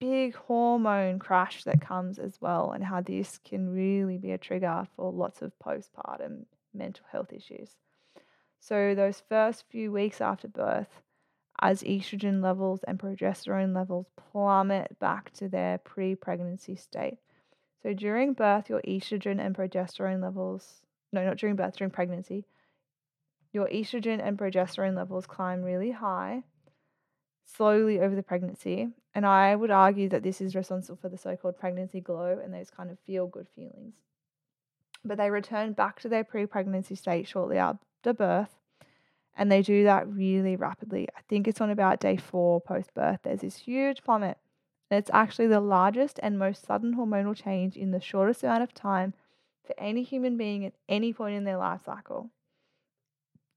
[0.00, 4.86] big hormone crash that comes as well, and how this can really be a trigger
[4.96, 7.76] for lots of postpartum mental health issues.
[8.62, 11.02] So, those first few weeks after birth,
[11.60, 17.18] as estrogen levels and progesterone levels plummet back to their pre pregnancy state.
[17.82, 22.46] So, during birth, your estrogen and progesterone levels, no, not during birth, during pregnancy,
[23.52, 26.44] your estrogen and progesterone levels climb really high
[27.44, 28.90] slowly over the pregnancy.
[29.12, 32.54] And I would argue that this is responsible for the so called pregnancy glow and
[32.54, 33.94] those kind of feel good feelings.
[35.04, 38.54] But they return back to their pre pregnancy state shortly after birth.
[39.36, 41.08] And they do that really rapidly.
[41.16, 43.20] I think it's on about day four post birth.
[43.22, 44.38] There's this huge plummet.
[44.90, 48.74] And it's actually the largest and most sudden hormonal change in the shortest amount of
[48.74, 49.14] time
[49.66, 52.30] for any human being at any point in their life cycle.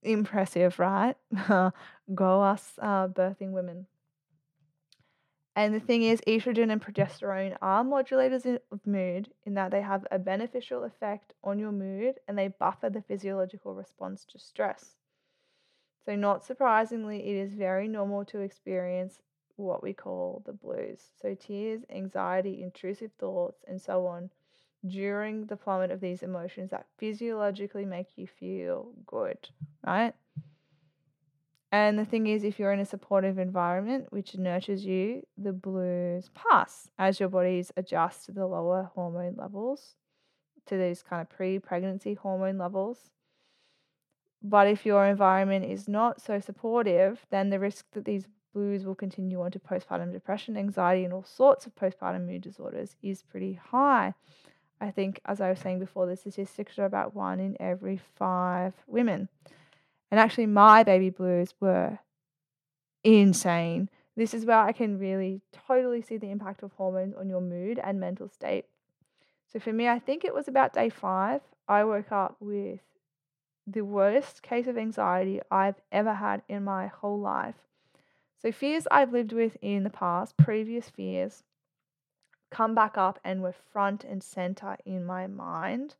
[0.01, 1.15] Impressive, right?
[2.15, 3.87] Go us uh, birthing women.
[5.55, 10.05] And the thing is, estrogen and progesterone are modulators of mood in that they have
[10.11, 14.97] a beneficial effect on your mood and they buffer the physiological response to stress.
[16.05, 19.21] So, not surprisingly, it is very normal to experience
[19.55, 21.11] what we call the blues.
[21.21, 24.29] So, tears, anxiety, intrusive thoughts, and so on
[24.85, 29.49] during the plummet of these emotions that physiologically make you feel good,
[29.85, 30.13] right?
[31.75, 36.29] And the thing is, if you're in a supportive environment which nurtures you, the blues
[36.33, 39.95] pass as your bodies adjust to the lower hormone levels,
[40.67, 43.11] to these kind of pre pregnancy hormone levels.
[44.41, 48.95] But if your environment is not so supportive, then the risk that these blues will
[48.95, 53.59] continue on to postpartum depression, anxiety, and all sorts of postpartum mood disorders is pretty
[53.61, 54.13] high.
[54.79, 58.73] I think, as I was saying before, the statistics are about one in every five
[58.87, 59.27] women.
[60.15, 61.99] And actually, my baby blues were
[63.03, 63.89] insane.
[64.15, 67.79] This is where I can really totally see the impact of hormones on your mood
[67.79, 68.63] and mental state.
[69.51, 71.41] So for me, I think it was about day five.
[71.67, 72.79] I woke up with
[73.67, 77.67] the worst case of anxiety I've ever had in my whole life.
[78.41, 81.43] So, fears I've lived with in the past, previous fears,
[82.49, 85.95] come back up and were front and center in my mind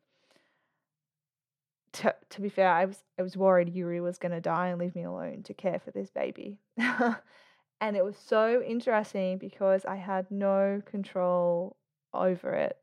[1.96, 4.80] to, to be fair, I was I was worried Yuri was going to die and
[4.80, 6.60] leave me alone to care for this baby.
[6.78, 11.78] and it was so interesting because I had no control
[12.14, 12.78] over it.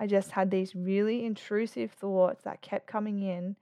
[0.00, 3.56] I just had these really intrusive thoughts that kept coming in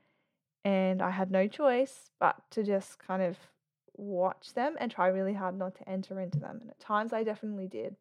[0.65, 3.37] and I had no choice but to just kind of
[3.97, 6.59] watch them and try really hard not to enter into them.
[6.61, 7.97] And at times I definitely did.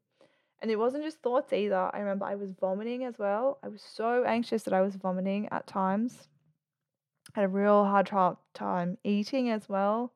[0.62, 1.90] And it wasn't just thoughts either.
[1.94, 3.60] I remember I was vomiting as well.
[3.64, 6.28] I was so anxious that I was vomiting at times
[7.36, 8.10] had a real hard
[8.54, 10.14] time eating as well.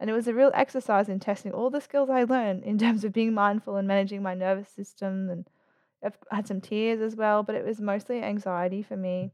[0.00, 3.04] And it was a real exercise in testing all the skills I learned in terms
[3.04, 5.30] of being mindful and managing my nervous system.
[5.30, 5.46] And
[6.04, 9.30] I've had some tears as well, but it was mostly anxiety for me.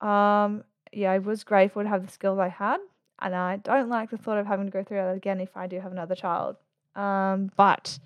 [0.00, 2.78] Um, yeah, I was grateful to have the skills I had,
[3.20, 5.66] and I don't like the thought of having to go through that again if I
[5.66, 6.56] do have another child.
[6.94, 7.98] Um, but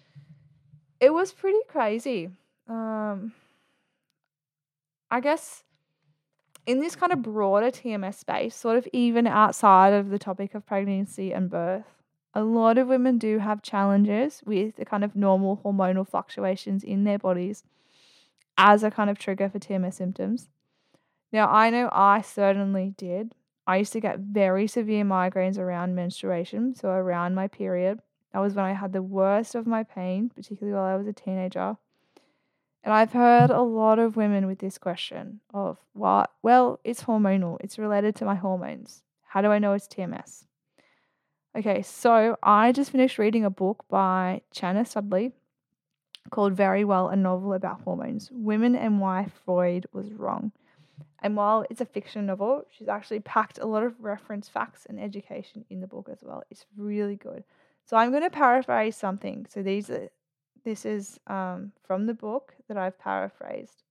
[1.00, 2.30] it was pretty crazy.
[2.66, 3.34] Um,
[5.10, 5.64] I guess
[6.66, 10.66] in this kind of broader TMS space, sort of even outside of the topic of
[10.66, 11.84] pregnancy and birth,
[12.32, 17.04] a lot of women do have challenges with the kind of normal hormonal fluctuations in
[17.04, 17.64] their bodies
[18.56, 20.48] as a kind of trigger for TMS symptoms.
[21.32, 23.34] Now, I know I certainly did.
[23.66, 28.00] I used to get very severe migraines around menstruation, so around my period.
[28.32, 31.12] That was when I had the worst of my pain, particularly while I was a
[31.12, 31.76] teenager.
[32.84, 37.56] And I've heard a lot of women with this question of what well, it's hormonal.
[37.60, 39.02] It's related to my hormones.
[39.22, 40.44] How do I know it's TMS?
[41.56, 45.32] Okay, so I just finished reading a book by Chana Sudley
[46.30, 48.28] called Very Well, a novel about hormones.
[48.30, 50.52] Women and why Freud was wrong.
[51.22, 55.00] And while it's a fiction novel, she's actually packed a lot of reference facts and
[55.00, 56.42] education in the book as well.
[56.50, 57.44] It's really good.
[57.86, 59.46] So I'm going to paraphrase something.
[59.48, 60.08] So these are
[60.64, 63.82] this is um, from the book that I've paraphrased.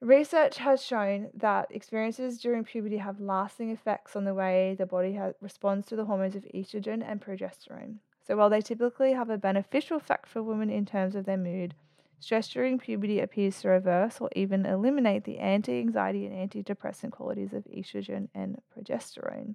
[0.00, 5.16] Research has shown that experiences during puberty have lasting effects on the way the body
[5.40, 7.98] responds to the hormones of estrogen and progesterone.
[8.26, 11.74] So, while they typically have a beneficial effect for women in terms of their mood,
[12.18, 17.52] stress during puberty appears to reverse or even eliminate the anti anxiety and antidepressant qualities
[17.52, 19.54] of estrogen and progesterone.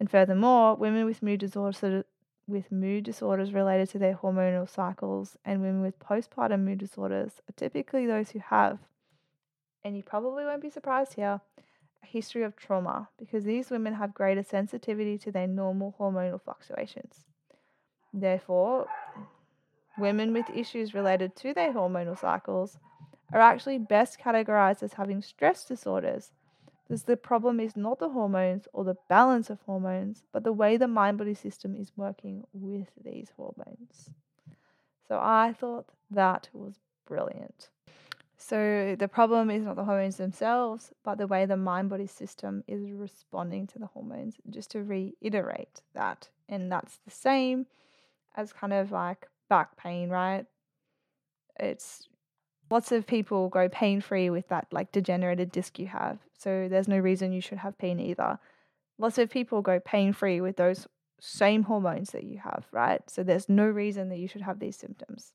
[0.00, 2.04] And furthermore, women with mood disorders,
[2.48, 7.52] with mood disorders related to their hormonal cycles and women with postpartum mood disorders are
[7.54, 8.78] typically those who have,
[9.84, 11.40] and you probably won't be surprised here,
[12.02, 17.26] a history of trauma because these women have greater sensitivity to their normal hormonal fluctuations.
[18.14, 18.86] Therefore,
[19.98, 22.78] women with issues related to their hormonal cycles
[23.30, 26.30] are actually best categorized as having stress disorders
[26.88, 30.78] because the problem is not the hormones or the balance of hormones, but the way
[30.78, 34.10] the mind body system is working with these hormones.
[35.06, 36.76] So I thought that was
[37.06, 37.68] brilliant.
[38.38, 42.64] So the problem is not the hormones themselves, but the way the mind body system
[42.66, 44.36] is responding to the hormones.
[44.48, 46.28] Just to reiterate that.
[46.48, 47.66] And that's the same
[48.34, 50.46] as kind of like back pain, right?
[51.60, 52.08] It's
[52.70, 56.18] lots of people go pain free with that like degenerated disc you have.
[56.38, 58.38] So there's no reason you should have pain either.
[58.96, 60.86] Lots of people go pain free with those
[61.20, 63.02] same hormones that you have, right?
[63.10, 65.34] So there's no reason that you should have these symptoms.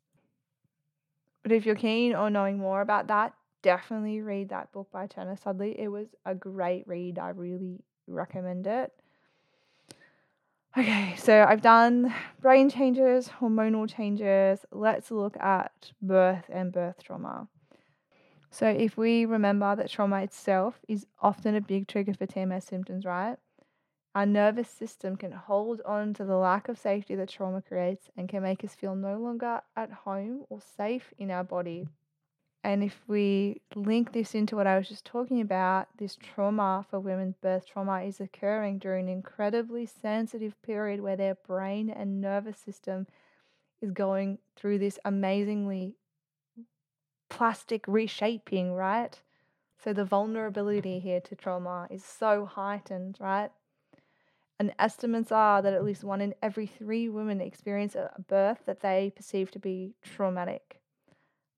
[1.43, 5.35] But if you're keen on knowing more about that, definitely read that book by Turner
[5.35, 5.77] Sudley.
[5.77, 7.19] It was a great read.
[7.19, 8.91] I really recommend it.
[10.75, 14.65] Okay, so I've done brain changes, hormonal changes.
[14.71, 17.47] Let's look at birth and birth trauma.
[18.53, 23.03] So, if we remember that trauma itself is often a big trigger for TMS symptoms,
[23.03, 23.37] right?
[24.13, 28.29] Our nervous system can hold on to the lack of safety that trauma creates and
[28.29, 31.87] can make us feel no longer at home or safe in our body.
[32.63, 36.99] And if we link this into what I was just talking about, this trauma for
[36.99, 42.59] women's birth trauma is occurring during an incredibly sensitive period where their brain and nervous
[42.59, 43.07] system
[43.81, 45.95] is going through this amazingly
[47.33, 49.19] plastic reshaping, right?
[49.83, 51.07] So the vulnerability mm-hmm.
[51.07, 53.49] here to trauma is so heightened, right?
[54.59, 58.81] And estimates are that at least one in every three women experience a birth that
[58.81, 60.79] they perceive to be traumatic.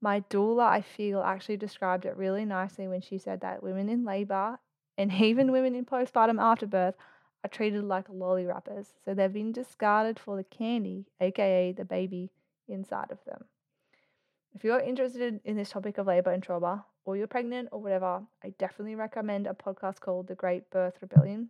[0.01, 4.05] My doula, I feel, actually described it really nicely when she said that women in
[4.05, 4.59] labor
[4.97, 6.95] and even women in postpartum afterbirth
[7.43, 8.93] are treated like lolly wrappers.
[9.03, 12.31] So they've been discarded for the candy, aka the baby
[12.67, 13.45] inside of them.
[14.55, 18.23] If you're interested in this topic of labor and trauma, or you're pregnant or whatever,
[18.41, 21.49] I definitely recommend a podcast called The Great Birth Rebellion.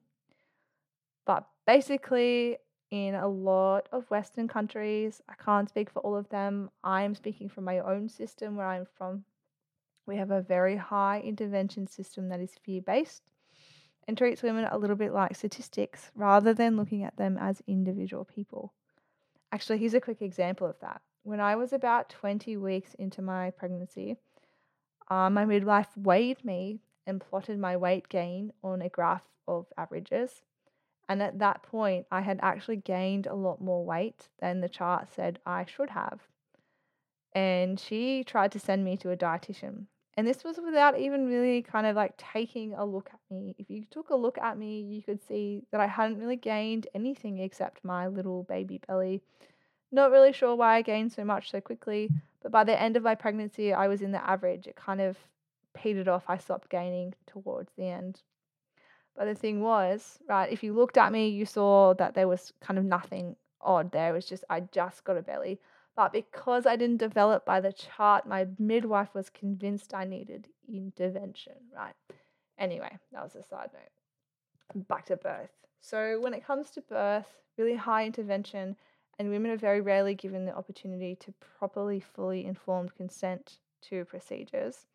[1.28, 2.58] But basically,
[2.90, 6.72] in a lot of Western countries, I can't speak for all of them.
[6.84, 9.24] I'm speaking from my own system where I'm from.
[10.08, 13.32] We have a very high intervention system that is fear based
[14.08, 18.26] and treats women a little bit like statistics rather than looking at them as individual
[18.26, 18.74] people.
[19.52, 21.02] Actually, here's a quick example of that.
[21.26, 24.16] When I was about 20 weeks into my pregnancy,
[25.10, 30.44] uh, my midwife weighed me and plotted my weight gain on a graph of averages
[31.08, 35.14] and at that point, I had actually gained a lot more weight than the chart
[35.14, 36.22] said I should have.
[37.34, 39.86] And she tried to send me to a dietitian.
[40.18, 43.54] And this was without even really kind of like taking a look at me.
[43.58, 46.88] If you took a look at me, you could see that I hadn't really gained
[46.96, 49.22] anything except my little baby belly.
[49.96, 52.10] Not really sure why I gained so much so quickly,
[52.44, 54.68] but by the end of my pregnancy, I was in the average.
[54.68, 55.18] It kind of
[55.74, 56.26] petered off.
[56.28, 58.20] I stopped gaining towards the end.
[59.16, 62.52] But the thing was, right, if you looked at me, you saw that there was
[62.60, 64.10] kind of nothing odd there.
[64.10, 65.62] It was just, I just got a belly.
[65.96, 71.54] But because I didn't develop by the chart, my midwife was convinced I needed intervention,
[71.74, 71.96] right?
[72.60, 74.88] Anyway, that was a side note.
[74.90, 75.52] Back to birth.
[75.80, 77.28] So, when it comes to birth,
[77.58, 78.76] really high intervention,
[79.18, 84.88] and women are very rarely given the opportunity to properly, fully informed consent to procedures.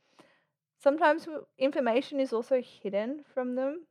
[0.78, 3.86] Sometimes information is also hidden from them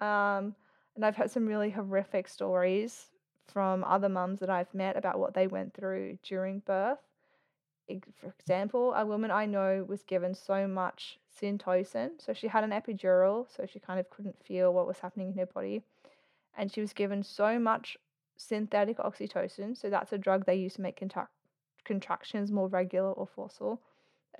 [0.00, 0.54] um,
[0.94, 3.06] and I've heard some really horrific stories
[3.46, 6.98] from other mums that I've met about what they went through during birth.
[8.20, 12.10] For example, a woman I know was given so much syntocin.
[12.18, 15.38] So she had an epidural, so she kind of couldn't feel what was happening in
[15.38, 15.82] her body.
[16.56, 17.96] And she was given so much
[18.38, 21.28] synthetic oxytocin, so that's a drug they use to make contra-
[21.84, 23.82] contractions more regular or forceful,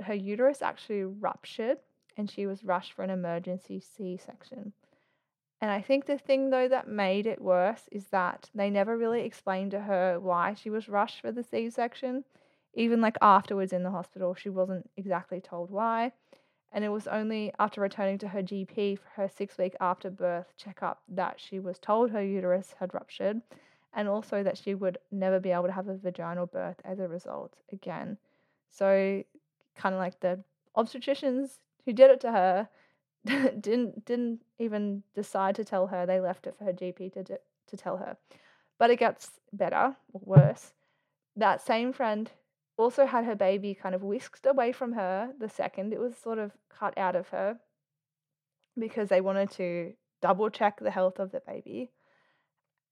[0.00, 1.78] her uterus actually ruptured
[2.16, 4.72] and she was rushed for an emergency C section.
[5.60, 9.22] And I think the thing, though, that made it worse is that they never really
[9.22, 12.24] explained to her why she was rushed for the C section.
[12.74, 16.12] Even like afterwards in the hospital, she wasn't exactly told why.
[16.70, 20.52] And it was only after returning to her GP for her six week after birth
[20.56, 23.42] checkup that she was told her uterus had ruptured
[23.94, 27.08] and also that she would never be able to have a vaginal birth as a
[27.08, 28.18] result again.
[28.70, 29.22] So,
[29.76, 30.42] kind of like the
[30.76, 32.68] obstetricians who did it to her
[33.60, 36.06] didn't didn't even decide to tell her.
[36.06, 38.16] They left it for her GP to to tell her.
[38.78, 40.72] But it gets better or worse.
[41.36, 42.30] That same friend
[42.76, 46.38] also had her baby kind of whisked away from her the second it was sort
[46.38, 47.58] of cut out of her
[48.78, 51.90] because they wanted to double check the health of the baby.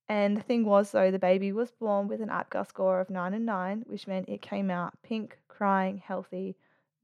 [0.08, 3.34] And the thing was, though, the baby was born with an APGAR score of 9
[3.34, 6.56] and 9, which meant it came out pink, crying, healthy,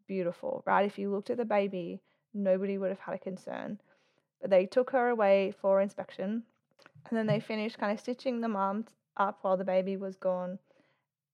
[0.07, 0.87] beautiful, right?
[0.87, 2.01] If you looked at the baby,
[2.33, 3.81] nobody would have had a concern.
[4.41, 6.45] But they took her away for inspection
[7.09, 8.87] and then they finished kind of stitching the mom
[9.17, 10.59] up while the baby was gone.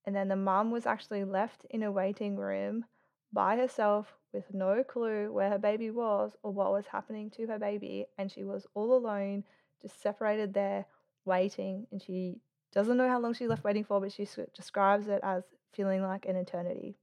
[0.05, 2.85] And then the mom was actually left in a waiting room
[3.33, 7.59] by herself with no clue where her baby was or what was happening to her
[7.59, 8.07] baby.
[8.17, 9.45] And she was all alone,
[9.83, 10.87] just separated there,
[11.29, 11.87] waiting.
[11.93, 12.41] And she
[12.73, 16.27] doesn't know how long she left waiting for, but she describes it as feeling like
[16.27, 16.97] an eternity.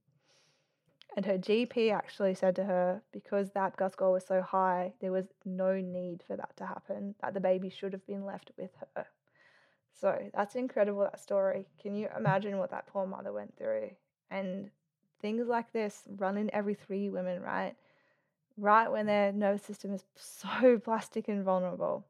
[1.16, 5.12] And her GP actually said to her, because that Apgar score was so high, there
[5.12, 8.70] was no need for that to happen, that the baby should have been left with
[8.94, 9.06] her.
[9.98, 11.68] So that's incredible, that story.
[11.80, 13.90] Can you imagine what that poor mother went through?
[14.30, 14.70] And
[15.22, 17.74] things like this run in every three women, right?
[18.58, 22.06] Right when their nervous system is so plastic and vulnerable.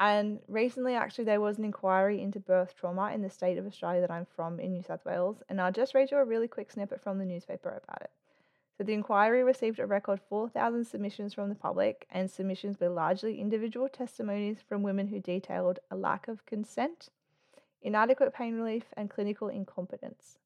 [0.00, 4.00] And recently, actually, there was an inquiry into birth trauma in the state of Australia
[4.00, 5.42] that I'm from in New South Wales.
[5.48, 8.10] And I'll just read you a really quick snippet from the newspaper about it.
[8.76, 13.40] So, the inquiry received a record 4,000 submissions from the public, and submissions were largely
[13.40, 17.08] individual testimonies from women who detailed a lack of consent,
[17.82, 20.38] inadequate pain relief, and clinical incompetence.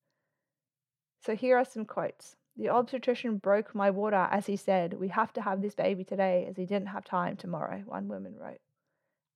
[1.21, 2.37] So, here are some quotes.
[2.57, 6.47] The obstetrician broke my water as he said, We have to have this baby today
[6.49, 8.61] as he didn't have time tomorrow, one woman wrote.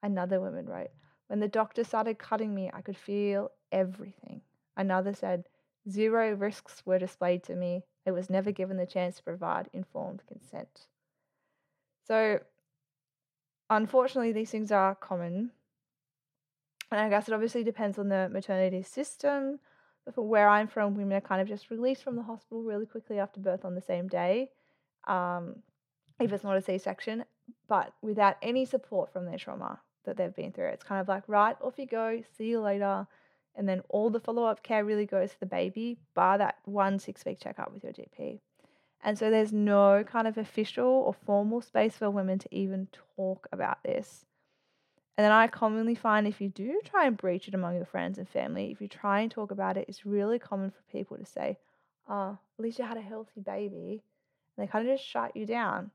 [0.06, 0.90] Another woman wrote,
[1.26, 4.40] When the doctor started cutting me, I could feel everything.
[4.76, 5.48] Another said,
[5.90, 7.82] Zero risks were displayed to me.
[8.06, 10.86] I was never given the chance to provide informed consent.
[12.06, 12.38] So,
[13.68, 15.50] unfortunately, these things are common.
[16.92, 19.58] And I guess it obviously depends on the maternity system.
[20.04, 22.86] But from where I'm from, women are kind of just released from the hospital really
[22.86, 24.50] quickly after birth on the same day,
[25.08, 25.64] um,
[26.20, 27.24] if it's not a C section,
[27.66, 30.68] but without any support from their trauma that they've been through.
[30.68, 33.06] It's kind of like, right, off you go, see you later.
[33.54, 36.98] And then all the follow up care really goes to the baby, bar that one
[36.98, 38.40] six week checkup with your GP.
[39.02, 43.46] And so there's no kind of official or formal space for women to even talk
[43.52, 44.24] about this.
[45.16, 48.18] And then I commonly find if you do try and breach it among your friends
[48.18, 51.24] and family, if you try and talk about it, it's really common for people to
[51.24, 51.56] say,
[52.08, 54.02] Oh, at least you had a healthy baby.
[54.56, 55.90] And they kind of just shut you down.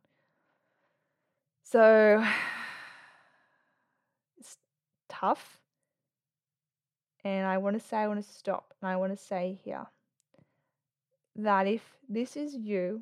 [1.63, 2.25] So
[5.11, 5.59] tough.
[7.23, 9.85] And I want to say, I want to stop and I want to say here
[11.35, 13.01] that if this is you,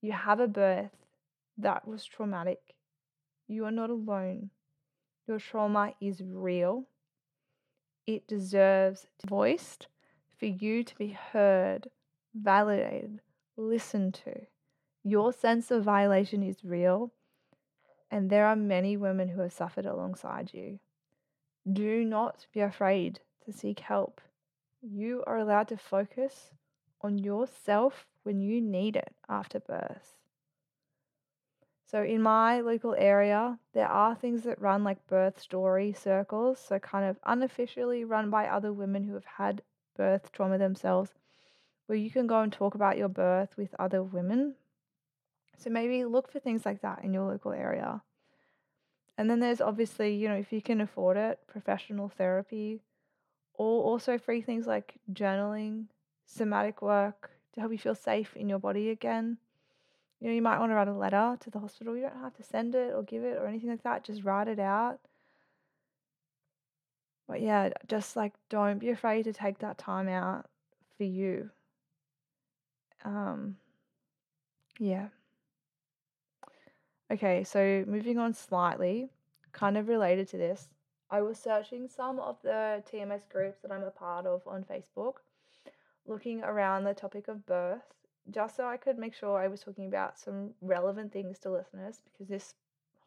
[0.00, 1.06] you have a birth
[1.58, 2.60] that was traumatic,
[3.46, 4.50] you are not alone.
[5.28, 6.84] Your trauma is real.
[8.06, 9.86] It deserves to be voiced
[10.36, 11.88] for you to be heard,
[12.34, 13.20] validated,
[13.56, 14.46] listened to.
[15.04, 17.12] Your sense of violation is real,
[18.10, 20.80] and there are many women who have suffered alongside you.
[21.70, 24.20] Do not be afraid to seek help.
[24.80, 26.50] You are allowed to focus
[27.00, 30.16] on yourself when you need it after birth.
[31.84, 36.78] So, in my local area, there are things that run like birth story circles, so
[36.78, 39.62] kind of unofficially run by other women who have had
[39.94, 41.12] birth trauma themselves,
[41.86, 44.56] where you can go and talk about your birth with other women.
[45.58, 48.02] So, maybe look for things like that in your local area.
[49.18, 52.80] And then there's obviously, you know, if you can afford it, professional therapy,
[53.54, 55.86] or also free things like journaling,
[56.24, 59.38] somatic work to help you feel safe in your body again.
[60.20, 61.96] You know, you might want to write a letter to the hospital.
[61.96, 64.04] You don't have to send it or give it or anything like that.
[64.04, 65.00] Just write it out.
[67.28, 70.46] But yeah, just like don't be afraid to take that time out
[70.96, 71.50] for you.
[73.04, 73.56] Um,
[74.78, 75.08] yeah.
[77.12, 79.10] Okay, so moving on slightly,
[79.52, 80.70] kind of related to this,
[81.10, 85.16] I was searching some of the TMS groups that I'm a part of on Facebook,
[86.06, 87.82] looking around the topic of birth,
[88.30, 92.00] just so I could make sure I was talking about some relevant things to listeners
[92.10, 92.54] because this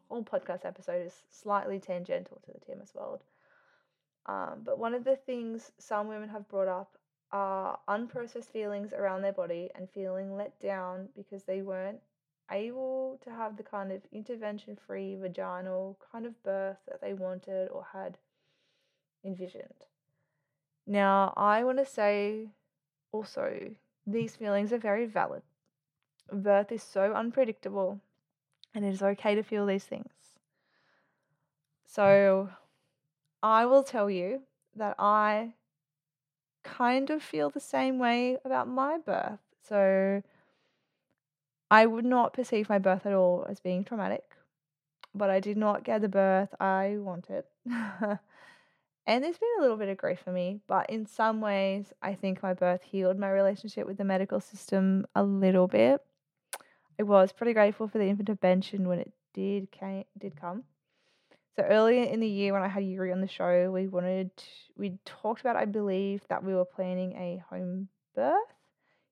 [0.07, 3.23] whole podcast episode is slightly tangential to the TMS world.
[4.27, 6.95] Um, but one of the things some women have brought up
[7.31, 12.01] are unprocessed feelings around their body and feeling let down because they weren't
[12.51, 17.69] able to have the kind of intervention free vaginal kind of birth that they wanted
[17.69, 18.17] or had
[19.23, 19.85] envisioned.
[20.87, 22.49] Now, I want to say
[23.11, 23.71] also,
[24.05, 25.41] these feelings are very valid.
[26.31, 27.99] Birth is so unpredictable,
[28.73, 30.11] and it is okay to feel these things.
[31.87, 32.49] So,
[33.41, 34.41] I will tell you
[34.75, 35.53] that I
[36.63, 39.39] kind of feel the same way about my birth.
[39.67, 40.21] So,
[41.75, 44.23] I would not perceive my birth at all as being traumatic,
[45.13, 47.43] but I did not get the birth I wanted.
[47.69, 48.17] and
[49.05, 52.41] there's been a little bit of grief for me, but in some ways, I think
[52.41, 55.99] my birth healed my relationship with the medical system a little bit.
[56.97, 60.63] I was pretty grateful for the infant intervention when it did came, did come.
[61.57, 64.31] So earlier in the year when I had Yuri on the show, we wanted
[64.77, 68.54] we talked about I believe that we were planning a home birth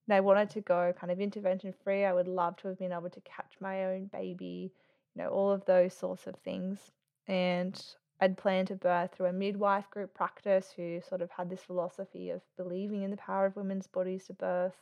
[0.07, 2.03] and I wanted to go kind of intervention free.
[2.03, 4.71] I would love to have been able to catch my own baby,
[5.15, 6.91] you know, all of those sorts of things.
[7.27, 7.81] And
[8.19, 12.29] I'd planned to birth through a midwife group practice who sort of had this philosophy
[12.29, 14.75] of believing in the power of women's bodies to birth.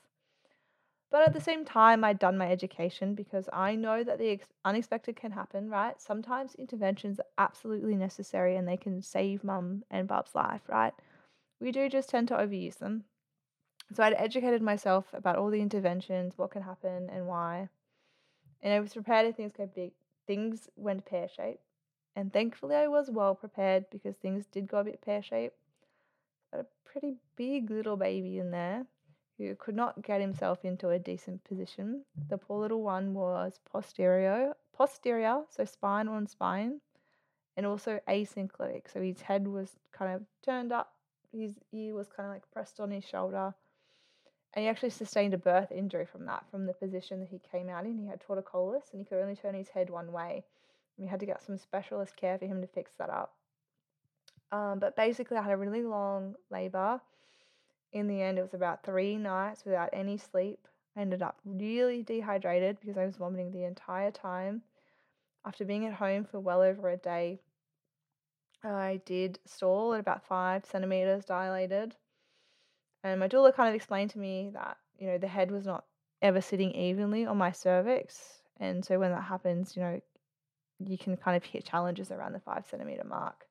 [1.12, 5.18] But at the same time, I'd done my education because I know that the unexpected
[5.18, 6.00] can happen, right?
[6.02, 10.94] Sometimes interventions are absolutely necessary and they can save mum and Bub's life, right?
[11.60, 13.04] We do just tend to overuse them.
[13.94, 17.68] So I'd educated myself about all the interventions, what can happen, and why.
[18.62, 19.92] And I was prepared if things go big.
[20.28, 21.64] Things went pear shaped.
[22.16, 25.56] And thankfully, I was well prepared because things did go a bit pear shaped.
[26.54, 28.86] Got a pretty big little baby in there
[29.38, 32.04] who could not get himself into a decent position.
[32.30, 36.80] The poor little one was posterior, posterior, so spine on spine,
[37.58, 38.84] and also asynclitic.
[38.94, 40.94] So his head was kind of turned up,
[41.34, 43.54] his ear was kind of like pressed on his shoulder.
[44.54, 47.70] And he actually sustained a birth injury from that, from the position that he came
[47.70, 47.98] out in.
[47.98, 50.44] He had torticollis and he could only turn his head one way.
[50.98, 53.34] We had to get some specialist care for him to fix that up.
[54.52, 57.00] Um, but basically, I had a really long labor
[57.94, 60.68] in the end, it was about three nights without any sleep.
[60.96, 64.62] I ended up really dehydrated because I was vomiting the entire time.
[65.46, 67.40] After being at home for well over a day,
[68.64, 71.96] I did stall at about five centimeters dilated.
[73.04, 75.86] And my doula kind of explained to me that, you know, the head was not
[76.22, 78.42] ever sitting evenly on my cervix.
[78.60, 80.00] And so when that happens, you know,
[80.80, 83.46] you can kind of hit challenges around the five centimeter mark.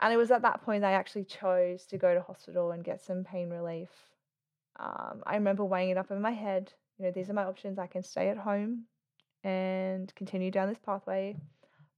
[0.00, 3.00] And it was at that point I actually chose to go to hospital and get
[3.00, 3.88] some pain relief.
[4.78, 6.72] Um, I remember weighing it up in my head.
[6.98, 7.78] You know, these are my options.
[7.78, 8.84] I can stay at home
[9.42, 11.36] and continue down this pathway,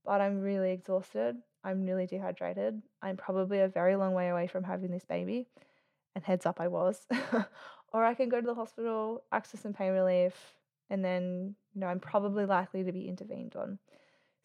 [0.05, 1.35] but I'm really exhausted.
[1.63, 2.81] I'm really dehydrated.
[3.03, 5.47] I'm probably a very long way away from having this baby.
[6.15, 7.07] And heads up, I was.
[7.93, 10.33] or I can go to the hospital, access some pain relief,
[10.89, 13.79] and then, you know, I'm probably likely to be intervened on.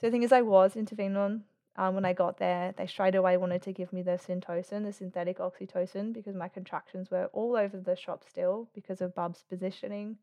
[0.00, 1.44] So the thing is, I was intervened on
[1.78, 4.92] um, when I got there, they straight away wanted to give me the syntocin, the
[4.92, 10.16] synthetic oxytocin, because my contractions were all over the shop still because of Bub's positioning,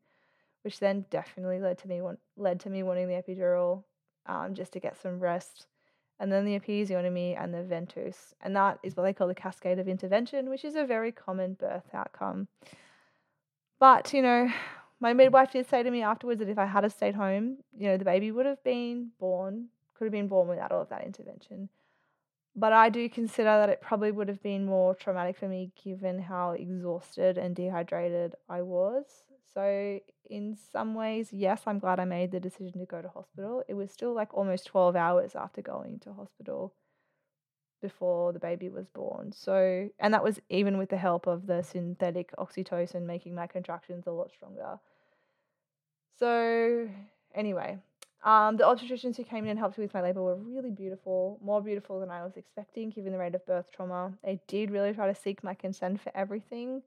[0.62, 3.84] which then definitely led to me want, led to me wanting the epidural,
[4.26, 5.66] um, just to get some rest,
[6.20, 9.78] and then the episiotomy and the ventouse, and that is what they call the cascade
[9.78, 12.48] of intervention, which is a very common birth outcome.
[13.78, 14.48] But you know,
[15.00, 17.96] my midwife did say to me afterwards that if I had stayed home, you know,
[17.96, 21.68] the baby would have been born could have been born without all of that intervention.
[22.56, 26.20] But I do consider that it probably would have been more traumatic for me given
[26.20, 29.24] how exhausted and dehydrated I was.
[29.54, 33.62] So, in some ways, yes, I'm glad I made the decision to go to hospital.
[33.68, 36.74] It was still like almost 12 hours after going to hospital
[37.80, 39.30] before the baby was born.
[39.30, 44.06] So, and that was even with the help of the synthetic oxytocin making my contractions
[44.06, 44.78] a lot stronger.
[46.18, 46.88] So,
[47.34, 47.78] anyway,
[48.24, 51.38] um, the obstetricians who came in and helped me with my labor were really beautiful,
[51.42, 54.14] more beautiful than I was expecting, given the rate of birth trauma.
[54.24, 56.82] They did really try to seek my consent for everything.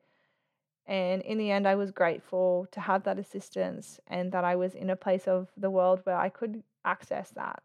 [0.87, 4.73] And in the end, I was grateful to have that assistance and that I was
[4.73, 7.61] in a place of the world where I could access that.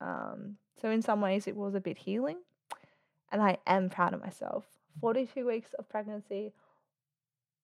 [0.00, 2.38] Um, so, in some ways, it was a bit healing.
[3.30, 4.64] And I am proud of myself.
[5.00, 6.52] 42 weeks of pregnancy,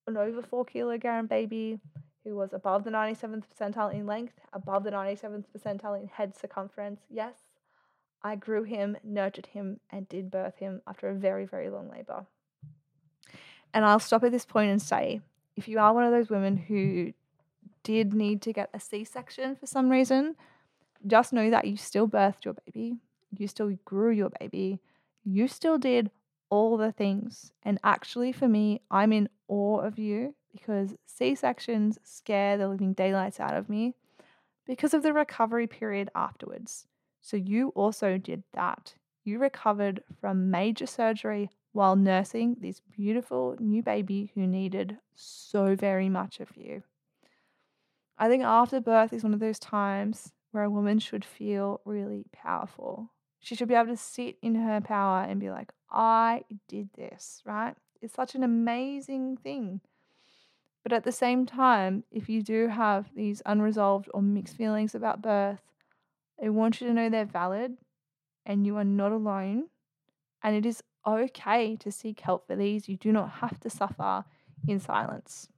[0.07, 1.81] an over four kilogram baby,
[2.25, 7.01] who was above the 97th percentile in length, above the 97th percentile in head circumference.
[7.09, 7.35] Yes,
[8.23, 12.27] I grew him, nurtured him, and did birth him after a very, very long labor.
[13.75, 15.21] And I'll stop at this point and say
[15.57, 17.13] if you are one of those women who
[17.83, 20.37] did need to get a C section for some reason,
[21.07, 22.97] just know that you still birthed your baby,
[23.37, 24.81] you still grew your baby,
[25.25, 26.11] you still did
[26.51, 27.53] all the things.
[27.63, 32.95] And actually, for me, I'm in awe of you because C sections scare the living
[32.95, 33.95] daylights out of me
[34.67, 36.87] because of the recovery period afterwards.
[37.21, 38.95] So, you also did that.
[39.25, 46.09] You recovered from major surgery while nursing this beautiful new baby who needed so very
[46.09, 46.83] much of you.
[48.19, 52.25] I think after birth is one of those times where a woman should feel really
[52.33, 53.13] powerful.
[53.39, 57.43] She should be able to sit in her power and be like, I did this,
[57.47, 57.77] right?
[58.03, 59.81] It's such an amazing thing.
[60.83, 65.23] But at the same time, if you do have these unresolved or mixed feelings about
[65.23, 65.63] birth,
[66.45, 67.77] I want you to know they're valid
[68.45, 69.69] and you are not alone.
[70.43, 70.83] And it is
[71.17, 72.89] okay to seek help for these.
[72.89, 74.25] You do not have to suffer
[74.67, 75.49] in silence.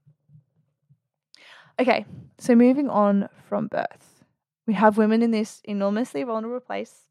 [1.78, 2.04] Okay,
[2.38, 4.24] so moving on from birth,
[4.66, 7.06] we have women in this enormously vulnerable place.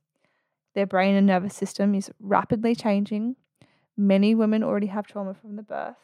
[0.76, 3.36] Their brain and nervous system is rapidly changing.
[3.98, 5.98] Many women already have trauma from the birth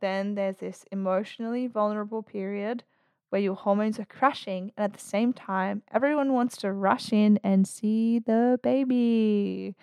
[0.00, 2.84] then there's this emotionally vulnerable period
[3.30, 7.38] where your hormones are crashing, and at the same time, everyone wants to rush in
[7.44, 9.74] and see the baby,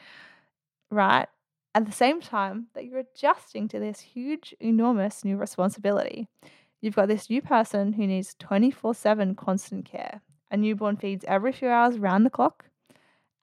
[0.90, 1.28] right?
[1.76, 6.30] At the same time that you're adjusting to this huge, enormous new responsibility.
[6.80, 10.22] You've got this new person who needs 24 7 constant care.
[10.50, 12.70] A newborn feeds every few hours round the clock.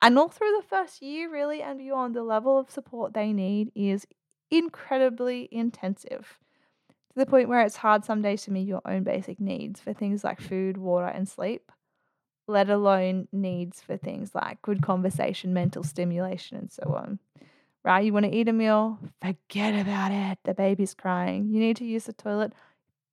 [0.01, 3.71] And all through the first year, really, and beyond, the level of support they need
[3.75, 4.07] is
[4.51, 6.39] incredibly intensive
[6.89, 9.93] to the point where it's hard some days to meet your own basic needs for
[9.93, 11.71] things like food, water, and sleep,
[12.49, 17.19] let alone needs for things like good conversation, mental stimulation, and so on.
[17.85, 18.05] Right?
[18.05, 18.99] You want to eat a meal?
[19.21, 20.39] Forget about it.
[20.45, 21.49] The baby's crying.
[21.49, 22.53] You need to use the toilet?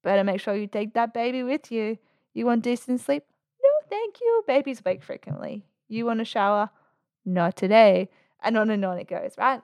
[0.03, 1.97] Better make sure you take that baby with you.
[2.33, 3.23] You want decent sleep?
[3.61, 4.43] No, thank you.
[4.47, 5.65] Babies wake frequently.
[5.87, 6.69] You want a shower?
[7.25, 8.09] Not today.
[8.41, 9.61] And on and on it goes, right?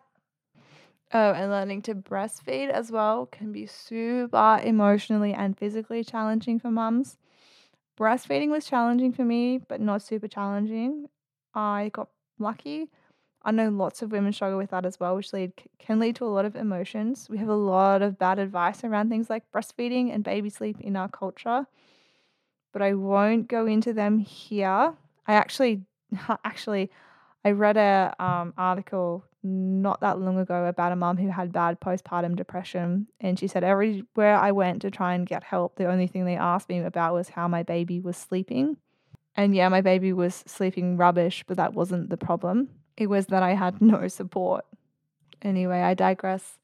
[1.13, 6.71] Oh, and learning to breastfeed as well can be super emotionally and physically challenging for
[6.71, 7.17] mums.
[7.97, 11.07] Breastfeeding was challenging for me, but not super challenging.
[11.53, 12.89] I got lucky.
[13.45, 16.25] I know lots of women struggle with that as well, which lead can lead to
[16.25, 17.27] a lot of emotions.
[17.29, 20.95] We have a lot of bad advice around things like breastfeeding and baby sleep in
[20.95, 21.67] our culture,
[22.73, 24.95] but I won't go into them here.
[25.27, 25.83] I actually,
[26.43, 26.89] actually,
[27.45, 31.79] I read a um, article not that long ago about a mum who had bad
[31.79, 36.07] postpartum depression, and she said everywhere I went to try and get help, the only
[36.07, 38.77] thing they asked me about was how my baby was sleeping.
[39.35, 42.69] And yeah, my baby was sleeping rubbish, but that wasn't the problem.
[42.97, 44.65] It was that I had no support.
[45.41, 46.57] Anyway, I digress.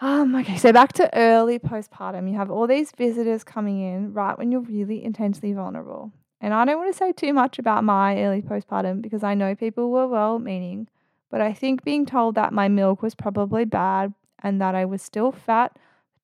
[0.00, 2.30] Um, okay, so back to early postpartum.
[2.30, 6.12] You have all these visitors coming in right when you're really intensely vulnerable.
[6.40, 9.54] And I don't want to say too much about my early postpartum because I know
[9.54, 10.88] people were well meaning,
[11.30, 15.02] but I think being told that my milk was probably bad and that I was
[15.02, 15.76] still fat,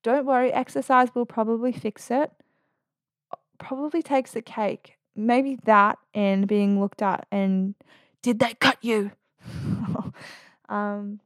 [0.03, 2.31] don't worry, exercise will probably fix it,
[3.59, 4.97] probably takes the cake.
[5.15, 7.75] Maybe that and being looked at and
[8.27, 9.13] did they cut you?
[10.69, 11.21] um,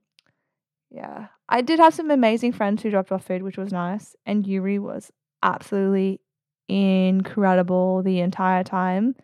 [0.91, 4.15] yeah, I did have some amazing friends who dropped off food, which was nice.
[4.27, 5.11] And Yuri was
[5.43, 6.21] absolutely
[6.69, 9.17] incredible the entire time.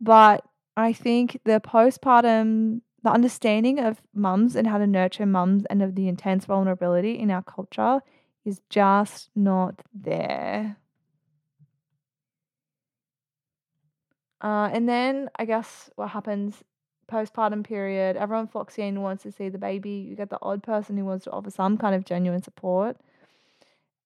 [0.00, 0.42] But
[0.78, 5.94] I think the postpartum, the understanding of mums and how to nurture mums and of
[5.94, 8.00] the intense vulnerability in our culture
[8.46, 10.78] is just not there.
[14.40, 16.62] Uh, and then I guess what happens
[17.10, 19.90] postpartum period, everyone flocks in, wants to see the baby.
[19.90, 22.96] You get the odd person who wants to offer some kind of genuine support.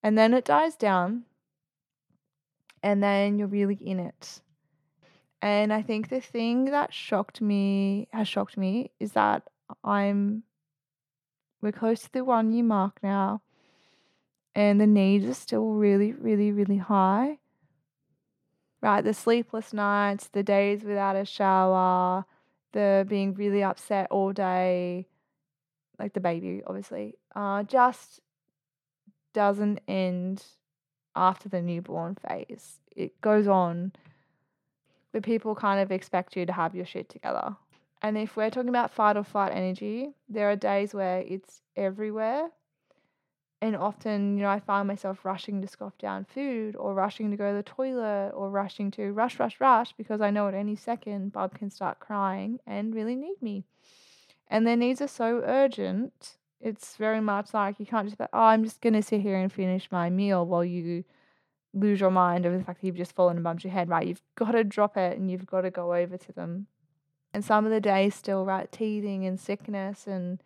[0.02, 1.24] And then it dies down
[2.82, 4.40] and then you're really in it.
[5.40, 9.42] And I think the thing that shocked me has shocked me is that
[9.82, 10.44] I'm
[11.60, 13.42] we're close to the one year mark now
[14.54, 17.38] and the needs are still really, really, really high.
[18.80, 22.24] Right, the sleepless nights, the days without a shower,
[22.72, 25.06] the being really upset all day,
[25.98, 28.20] like the baby, obviously, uh, just
[29.32, 30.44] doesn't end
[31.14, 32.80] after the newborn phase.
[32.94, 33.92] It goes on,
[35.12, 37.56] but people kind of expect you to have your shit together.
[38.02, 42.48] And if we're talking about fight or flight energy, there are days where it's everywhere.
[43.62, 47.36] And often, you know, I find myself rushing to scoff down food or rushing to
[47.36, 50.76] go to the toilet or rushing to rush, rush, rush because I know at any
[50.76, 53.64] second Bub can start crying and really need me.
[54.48, 58.38] And their needs are so urgent it's very much like you can't just be, oh,
[58.40, 61.04] I'm just going to sit here and finish my meal while you
[61.74, 64.06] lose your mind over the fact that you've just fallen and bumped your head, right?
[64.06, 66.68] You've got to drop it and you've got to go over to them.
[67.34, 70.40] And some of the days still, right, teething and sickness and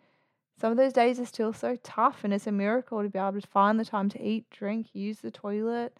[0.59, 3.39] some of those days are still so tough and it's a miracle to be able
[3.39, 5.95] to find the time to eat, drink, use the toilet.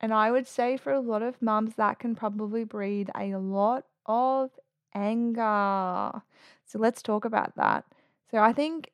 [0.00, 3.84] And I would say for a lot of mums that can probably breed a lot
[4.06, 4.50] of
[4.94, 6.20] anger.
[6.66, 7.84] So let's talk about that.
[8.30, 8.90] So I think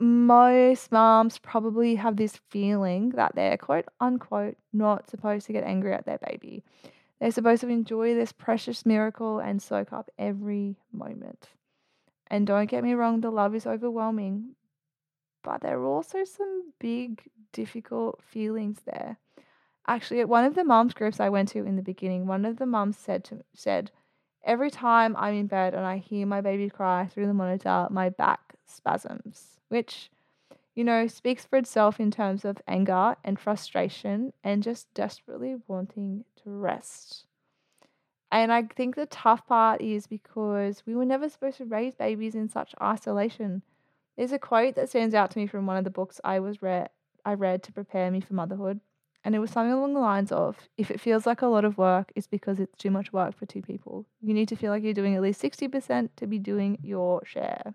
[0.00, 5.92] most moms probably have this feeling that they're quote unquote not supposed to get angry
[5.92, 6.64] at their baby.
[7.20, 11.50] They're supposed to enjoy this precious miracle and soak up every moment.
[12.32, 14.56] And don't get me wrong, the love is overwhelming,
[15.44, 19.18] but there are also some big, difficult feelings there.
[19.86, 22.56] Actually, at one of the moms groups I went to in the beginning, one of
[22.56, 23.90] the moms said to said,
[24.44, 28.08] Every time I'm in bed and I hear my baby cry through the monitor, my
[28.08, 30.10] back spasms which,
[30.74, 36.24] you know, speaks for itself in terms of anger and frustration and just desperately wanting
[36.42, 37.26] to rest.
[38.32, 42.34] And I think the tough part is because we were never supposed to raise babies
[42.34, 43.62] in such isolation.
[44.16, 46.62] There's a quote that stands out to me from one of the books I was
[46.62, 46.88] read
[47.24, 48.80] I read to prepare me for motherhood.
[49.22, 51.78] And it was something along the lines of if it feels like a lot of
[51.78, 54.06] work, it's because it's too much work for two people.
[54.20, 57.74] You need to feel like you're doing at least 60% to be doing your share.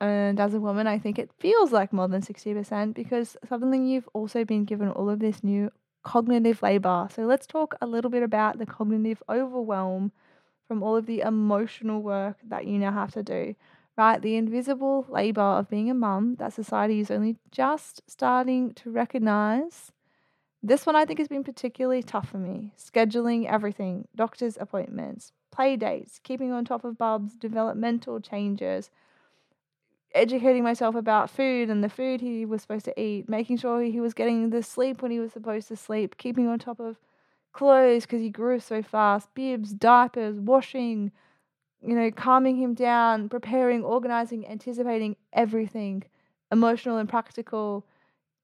[0.00, 4.08] And as a woman, I think it feels like more than 60% because suddenly you've
[4.12, 5.72] also been given all of this new
[6.06, 7.08] cognitive labor.
[7.12, 10.12] So let's talk a little bit about the cognitive overwhelm
[10.68, 13.56] from all of the emotional work that you now have to do.
[13.98, 18.90] Right, the invisible labor of being a mum that society is only just starting to
[18.90, 19.90] recognize.
[20.62, 22.72] This one I think has been particularly tough for me.
[22.78, 28.90] Scheduling everything, doctor's appointments, play dates, keeping on top of Bub's developmental changes,
[30.14, 34.00] educating myself about food and the food he was supposed to eat, making sure he
[34.00, 36.96] was getting the sleep when he was supposed to sleep, keeping on top of
[37.52, 41.10] clothes because he grew so fast, bibs, diapers, washing,
[41.82, 46.04] you know, calming him down, preparing, organizing, anticipating everything,
[46.52, 47.84] emotional and practical,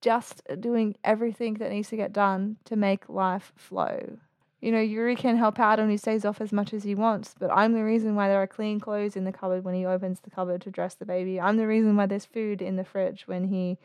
[0.01, 4.19] just doing everything that needs to get done to make life flow.
[4.63, 7.35] You know, Yuri can help out and he stays off as much as he wants,
[7.37, 10.21] but I'm the reason why there are clean clothes in the cupboard when he opens
[10.21, 11.41] the cupboard to dress the baby.
[11.41, 13.77] I'm the reason why there's food in the fridge when he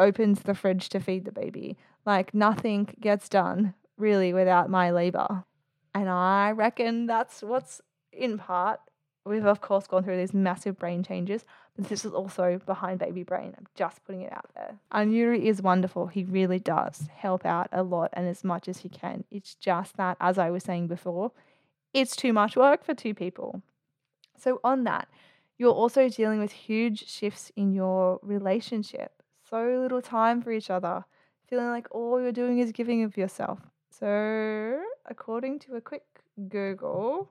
[0.00, 1.78] opens the fridge to feed the baby.
[2.04, 5.44] Like, nothing gets done really without my labor.
[5.94, 7.80] And I reckon that's what's
[8.12, 8.80] in part.
[9.24, 11.44] We've, of course, gone through these massive brain changes,
[11.76, 13.54] but this is also behind baby brain.
[13.56, 14.78] I'm just putting it out there.
[14.90, 16.08] And Yuri is wonderful.
[16.08, 19.24] He really does help out a lot and as much as he can.
[19.30, 21.30] It's just that, as I was saying before,
[21.94, 23.62] it's too much work for two people.
[24.36, 25.08] So, on that,
[25.56, 29.22] you're also dealing with huge shifts in your relationship.
[29.48, 31.04] So little time for each other,
[31.46, 33.60] feeling like all you're doing is giving of yourself.
[33.90, 36.04] So, according to a quick
[36.48, 37.28] Google,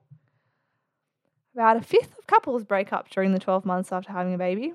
[1.54, 4.72] about a fifth of couples break up during the 12 months after having a baby.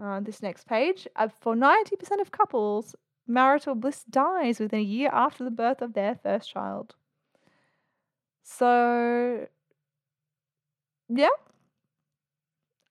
[0.00, 2.94] Uh, this next page, uh, for 90% of couples,
[3.26, 6.94] marital bliss dies within a year after the birth of their first child.
[8.42, 9.46] So,
[11.08, 11.28] yeah.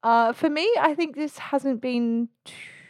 [0.02, 2.30] Uh, for me, I think this hasn't been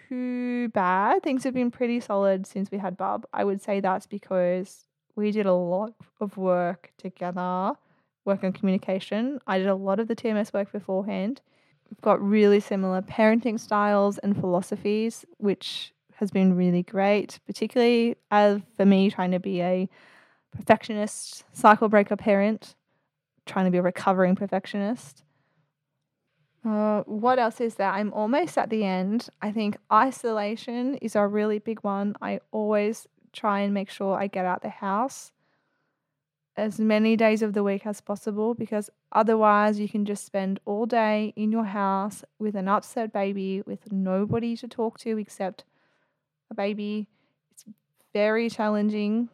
[0.10, 1.24] too bad.
[1.24, 3.26] Things have been pretty solid since we had Bub.
[3.34, 4.86] I would say that's because
[5.16, 7.74] we did a lot of work together
[8.26, 9.39] work on communication.
[9.47, 11.41] I did a lot of the TMS work beforehand.
[11.89, 18.61] We've got really similar parenting styles and philosophies, which has been really great, particularly as
[18.76, 19.89] for me trying to be a
[20.55, 22.76] perfectionist cycle breaker parent,
[23.45, 25.23] trying to be a recovering perfectionist.
[26.65, 27.91] Uh, what else is there?
[27.91, 29.30] I'm almost at the end.
[29.41, 32.15] I think isolation is a really big one.
[32.21, 35.32] I always try and make sure I get out the house
[36.58, 40.86] as many days of the week as possible because otherwise you can just spend all
[40.86, 45.66] day in your house with an upset baby with nobody to talk to except
[46.49, 47.08] a baby.
[47.51, 47.66] It's
[48.14, 49.30] very challenging.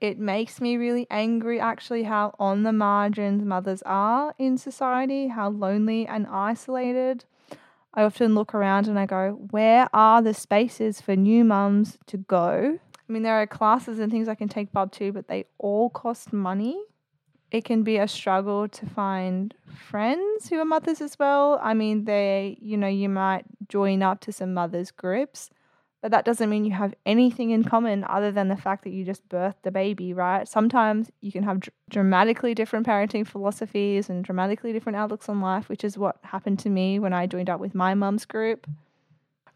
[0.00, 5.50] It makes me really angry actually how on the margins mothers are in society, how
[5.50, 7.24] lonely and isolated.
[7.94, 12.16] I often look around and I go, where are the spaces for new mums to
[12.16, 15.44] go I mean, there are classes and things I can take Bub to, but they
[15.58, 16.82] all cost money.
[17.50, 21.60] It can be a struggle to find friends who are mothers as well.
[21.62, 25.50] I mean, they, you know, you might join up to some mothers groups,
[26.00, 29.04] but that doesn't mean you have anything in common other than the fact that you
[29.04, 30.48] just birthed the baby, right?
[30.48, 35.68] Sometimes you can have dr- dramatically different parenting philosophies and dramatically different outlooks on life,
[35.68, 38.66] which is what happened to me when I joined up with my mum's group.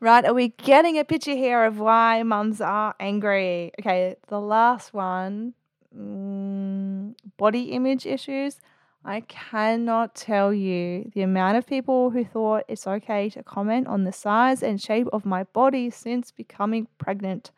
[0.00, 3.72] Right, are we getting a picture here of why mums are angry?
[3.80, 5.54] Okay, the last one
[5.92, 8.60] mm, body image issues.
[9.04, 14.04] I cannot tell you the amount of people who thought it's okay to comment on
[14.04, 17.50] the size and shape of my body since becoming pregnant.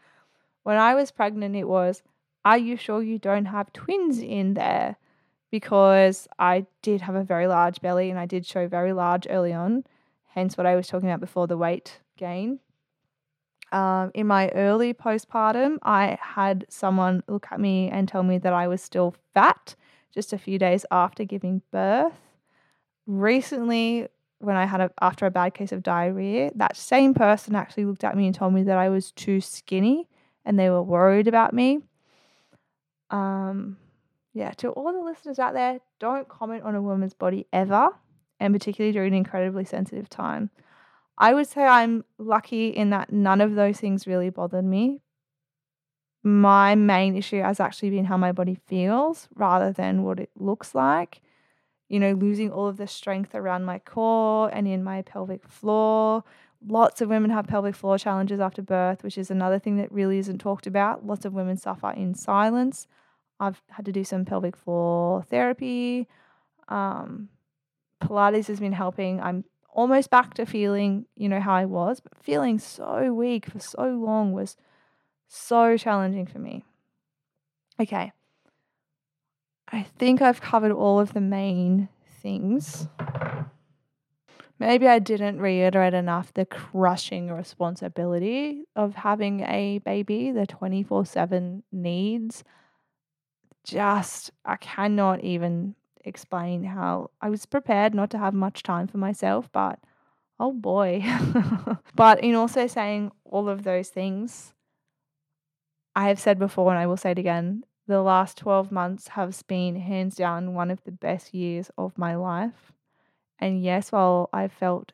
[0.62, 2.02] When I was pregnant, it was,
[2.42, 4.96] Are you sure you don't have twins in there?
[5.50, 9.52] Because I did have a very large belly and I did show very large early
[9.52, 9.84] on,
[10.28, 12.60] hence what I was talking about before the weight gain.
[13.72, 18.52] Um, in my early postpartum, I had someone look at me and tell me that
[18.52, 19.76] I was still fat
[20.12, 22.20] just a few days after giving birth.
[23.06, 24.08] Recently,
[24.40, 28.04] when I had a, after a bad case of diarrhea, that same person actually looked
[28.04, 30.08] at me and told me that I was too skinny
[30.44, 31.80] and they were worried about me.
[33.10, 33.76] Um,
[34.32, 37.90] yeah, to all the listeners out there, don't comment on a woman's body ever,
[38.38, 40.50] and particularly during an incredibly sensitive time.
[41.20, 45.02] I would say I'm lucky in that none of those things really bothered me.
[46.22, 50.74] My main issue has actually been how my body feels rather than what it looks
[50.74, 51.20] like.
[51.90, 56.24] You know, losing all of the strength around my core and in my pelvic floor,
[56.66, 60.18] lots of women have pelvic floor challenges after birth, which is another thing that really
[60.18, 61.06] isn't talked about.
[61.06, 62.86] Lots of women suffer in silence.
[63.38, 66.08] I've had to do some pelvic floor therapy.
[66.68, 67.28] Um,
[68.02, 69.20] Pilates has been helping.
[69.20, 73.58] I'm almost back to feeling, you know, how I was, but feeling so weak for
[73.58, 74.56] so long was
[75.28, 76.64] so challenging for me.
[77.80, 78.12] Okay.
[79.72, 81.88] I think I've covered all of the main
[82.20, 82.88] things.
[84.58, 91.62] Maybe I didn't reiterate enough the crushing responsibility of having a baby, the 24 7
[91.72, 92.44] needs.
[93.64, 98.98] Just, I cannot even explain how I was prepared not to have much time for
[98.98, 99.78] myself, but
[100.38, 101.04] oh boy.
[101.94, 104.52] but in also saying all of those things,
[105.94, 109.42] I have said before and I will say it again the last 12 months has
[109.42, 112.72] been hands down one of the best years of my life.
[113.40, 114.92] And yes, while I felt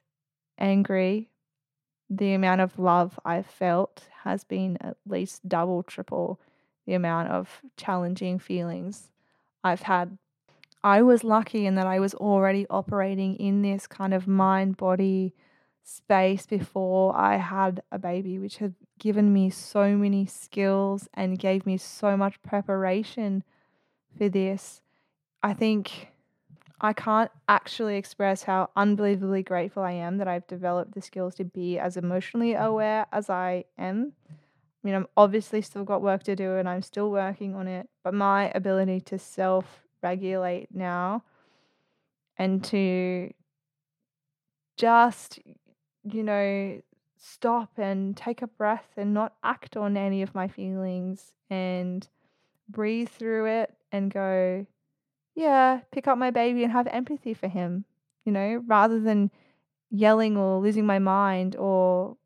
[0.58, 1.28] angry,
[2.08, 6.40] the amount of love I felt has been at least double, triple
[6.86, 9.10] the amount of challenging feelings
[9.62, 10.16] I've had.
[10.86, 15.34] I was lucky in that I was already operating in this kind of mind body
[15.82, 21.66] space before I had a baby, which had given me so many skills and gave
[21.66, 23.42] me so much preparation
[24.16, 24.80] for this.
[25.42, 26.10] I think
[26.80, 31.44] I can't actually express how unbelievably grateful I am that I've developed the skills to
[31.44, 34.12] be as emotionally aware as I am.
[34.30, 34.34] I
[34.84, 38.14] mean, I'm obviously still got work to do and I'm still working on it, but
[38.14, 41.22] my ability to self regulate now
[42.38, 43.32] and to
[44.76, 45.38] just,
[46.04, 46.80] you know,
[47.16, 52.08] stop and take a breath and not act on any of my feelings and
[52.68, 54.66] breathe through it and go,
[55.34, 57.84] yeah, pick up my baby and have empathy for him,
[58.24, 59.30] you know, rather than
[59.90, 62.16] yelling or losing my mind or,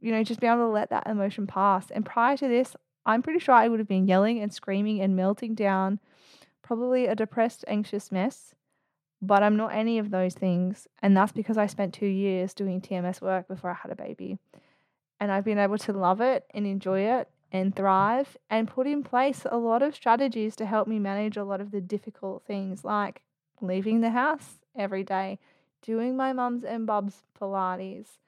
[0.00, 1.90] you know, just be able to let that emotion pass.
[1.90, 5.16] And prior to this, I'm pretty sure I would have been yelling and screaming and
[5.16, 5.98] melting down,
[6.68, 8.54] probably a depressed, anxious mess.
[9.22, 10.86] But I'm not any of those things.
[11.02, 14.38] And that's because I spent two years doing TMS work before I had a baby.
[15.18, 19.02] And I've been able to love it and enjoy it and thrive and put in
[19.02, 22.84] place a lot of strategies to help me manage a lot of the difficult things
[22.84, 23.22] like
[23.62, 25.38] leaving the house every day,
[25.82, 28.18] doing my mum's and Bub's Pilates.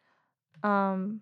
[0.64, 1.20] Um,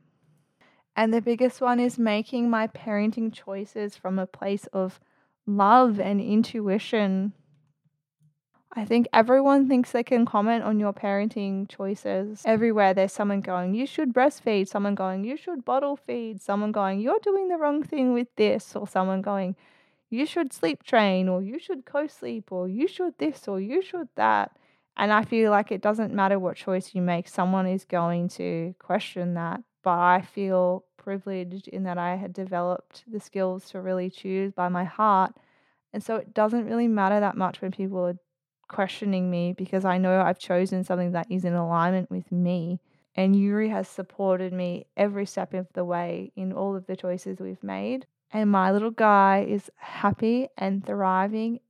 [0.96, 5.00] and the biggest one is making my parenting choices from a place of
[5.48, 7.32] love and intuition
[8.72, 12.42] I think everyone thinks they can comment on your parenting choices.
[12.44, 17.00] Everywhere there's someone going, you should breastfeed, someone going, you should bottle feed, someone going,
[17.00, 19.56] you're doing the wrong thing with this, or someone going,
[20.10, 23.82] you should sleep train, or you should co sleep, or you should this, or you
[23.82, 24.52] should that.
[24.96, 28.74] And I feel like it doesn't matter what choice you make, someone is going to
[28.78, 29.62] question that.
[29.82, 34.68] But I feel privileged in that I had developed the skills to really choose by
[34.68, 35.32] my heart.
[35.94, 38.18] And so it doesn't really matter that much when people are
[38.68, 42.80] questioning me because I know I've chosen something that is in alignment with me.
[43.16, 47.38] And Yuri has supported me every step of the way in all of the choices
[47.40, 48.04] we've made.
[48.30, 51.60] And my little guy is happy and thriving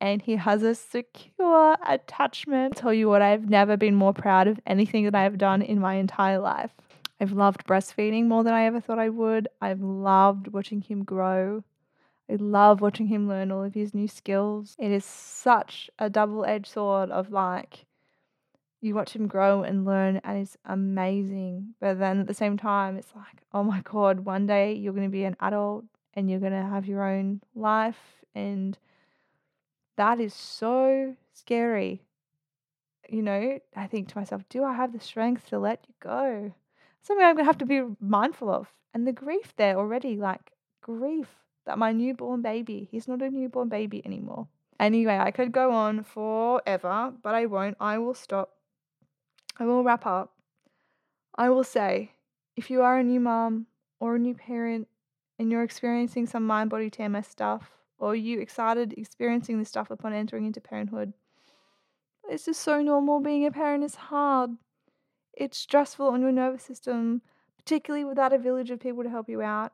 [0.00, 2.74] and he has a secure attachment.
[2.76, 5.62] I'll tell you what, I've never been more proud of anything that I have done
[5.62, 6.70] in my entire life.
[7.24, 9.48] I've loved breastfeeding more than I ever thought I would.
[9.58, 11.64] I've loved watching him grow.
[12.30, 14.76] I love watching him learn all of his new skills.
[14.78, 17.86] It is such a double edged sword of like,
[18.82, 21.74] you watch him grow and learn, and it's amazing.
[21.80, 25.08] But then at the same time, it's like, oh my God, one day you're going
[25.08, 28.22] to be an adult and you're going to have your own life.
[28.34, 28.76] And
[29.96, 32.02] that is so scary.
[33.08, 36.52] You know, I think to myself, do I have the strength to let you go?
[37.04, 38.72] Something I'm going to have to be mindful of.
[38.94, 41.28] And the grief there already, like grief
[41.66, 44.48] that my newborn baby, he's not a newborn baby anymore.
[44.80, 47.76] Anyway, I could go on forever, but I won't.
[47.78, 48.54] I will stop.
[49.58, 50.32] I will wrap up.
[51.36, 52.12] I will say
[52.56, 53.66] if you are a new mom
[54.00, 54.88] or a new parent
[55.38, 60.14] and you're experiencing some mind body TMS stuff, or you excited experiencing this stuff upon
[60.14, 61.12] entering into parenthood,
[62.28, 63.20] it's just so normal.
[63.20, 64.52] Being a parent is hard.
[65.36, 67.22] It's stressful on your nervous system,
[67.56, 69.72] particularly without a village of people to help you out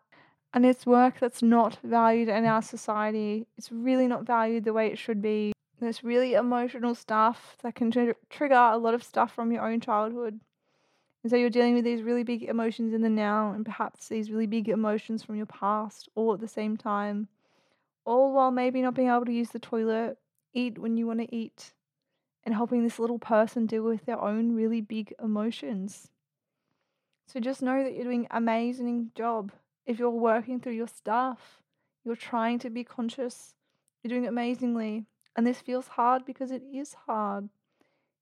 [0.52, 3.46] and it's work that's not valued in our society.
[3.56, 5.52] It's really not valued the way it should be.
[5.80, 9.80] There's really emotional stuff that can tr- trigger a lot of stuff from your own
[9.80, 10.40] childhood.
[11.22, 14.30] And so you're dealing with these really big emotions in the now and perhaps these
[14.30, 17.28] really big emotions from your past all at the same time.
[18.04, 20.18] All while maybe not being able to use the toilet,
[20.52, 21.72] eat when you want to eat,
[22.45, 26.09] and helping this little person deal with their own really big emotions.
[27.26, 29.53] So just know that you're doing an amazing job.
[29.86, 31.61] If you're working through your stuff,
[32.05, 33.55] you're trying to be conscious,
[34.03, 35.07] you're doing amazingly.
[35.36, 37.49] And this feels hard because it is hard.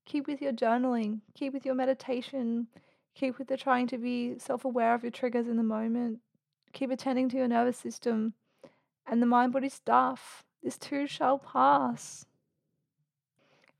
[0.05, 2.67] Keep with your journaling, keep with your meditation,
[3.15, 6.21] keep with the trying to be self aware of your triggers in the moment,
[6.73, 8.35] keep attending to your nervous system
[9.07, 10.45] and the mind body stuff.
[10.63, 12.27] This too shall pass.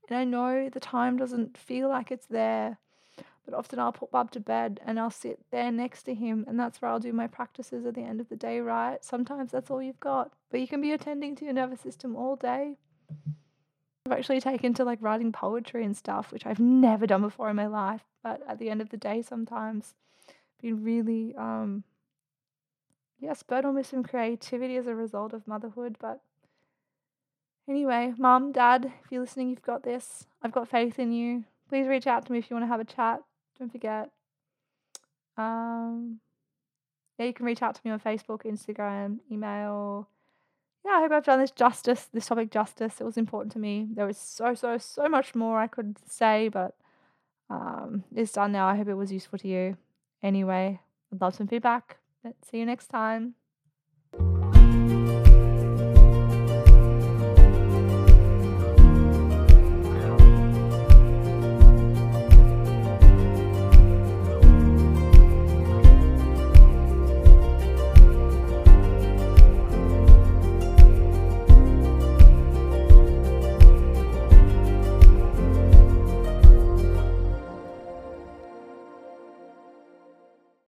[0.09, 2.79] And I know the time doesn't feel like it's there,
[3.45, 6.59] but often I'll put Bub to bed and I'll sit there next to him, and
[6.59, 9.03] that's where I'll do my practices at the end of the day, right?
[9.05, 12.35] Sometimes that's all you've got, but you can be attending to your nervous system all
[12.35, 12.77] day.
[14.05, 17.55] I've actually taken to like writing poetry and stuff, which I've never done before in
[17.55, 19.93] my life, but at the end of the day, sometimes
[20.61, 21.83] been really, um,
[23.19, 26.21] yeah, spurred on with some creativity as a result of motherhood, but
[27.69, 30.25] Anyway, mum, dad, if you're listening, you've got this.
[30.41, 31.43] I've got faith in you.
[31.69, 33.21] Please reach out to me if you want to have a chat.
[33.59, 34.09] Don't forget.
[35.37, 36.19] Um,
[37.19, 40.09] yeah, you can reach out to me on Facebook, Instagram, email.
[40.83, 42.99] Yeah, I hope I've done this justice, this topic justice.
[42.99, 43.87] It was important to me.
[43.93, 46.75] There was so, so, so much more I could say, but
[47.51, 48.67] um, it's done now.
[48.67, 49.77] I hope it was useful to you.
[50.23, 50.79] Anyway,
[51.13, 51.97] I'd love some feedback.
[52.49, 53.35] See you next time.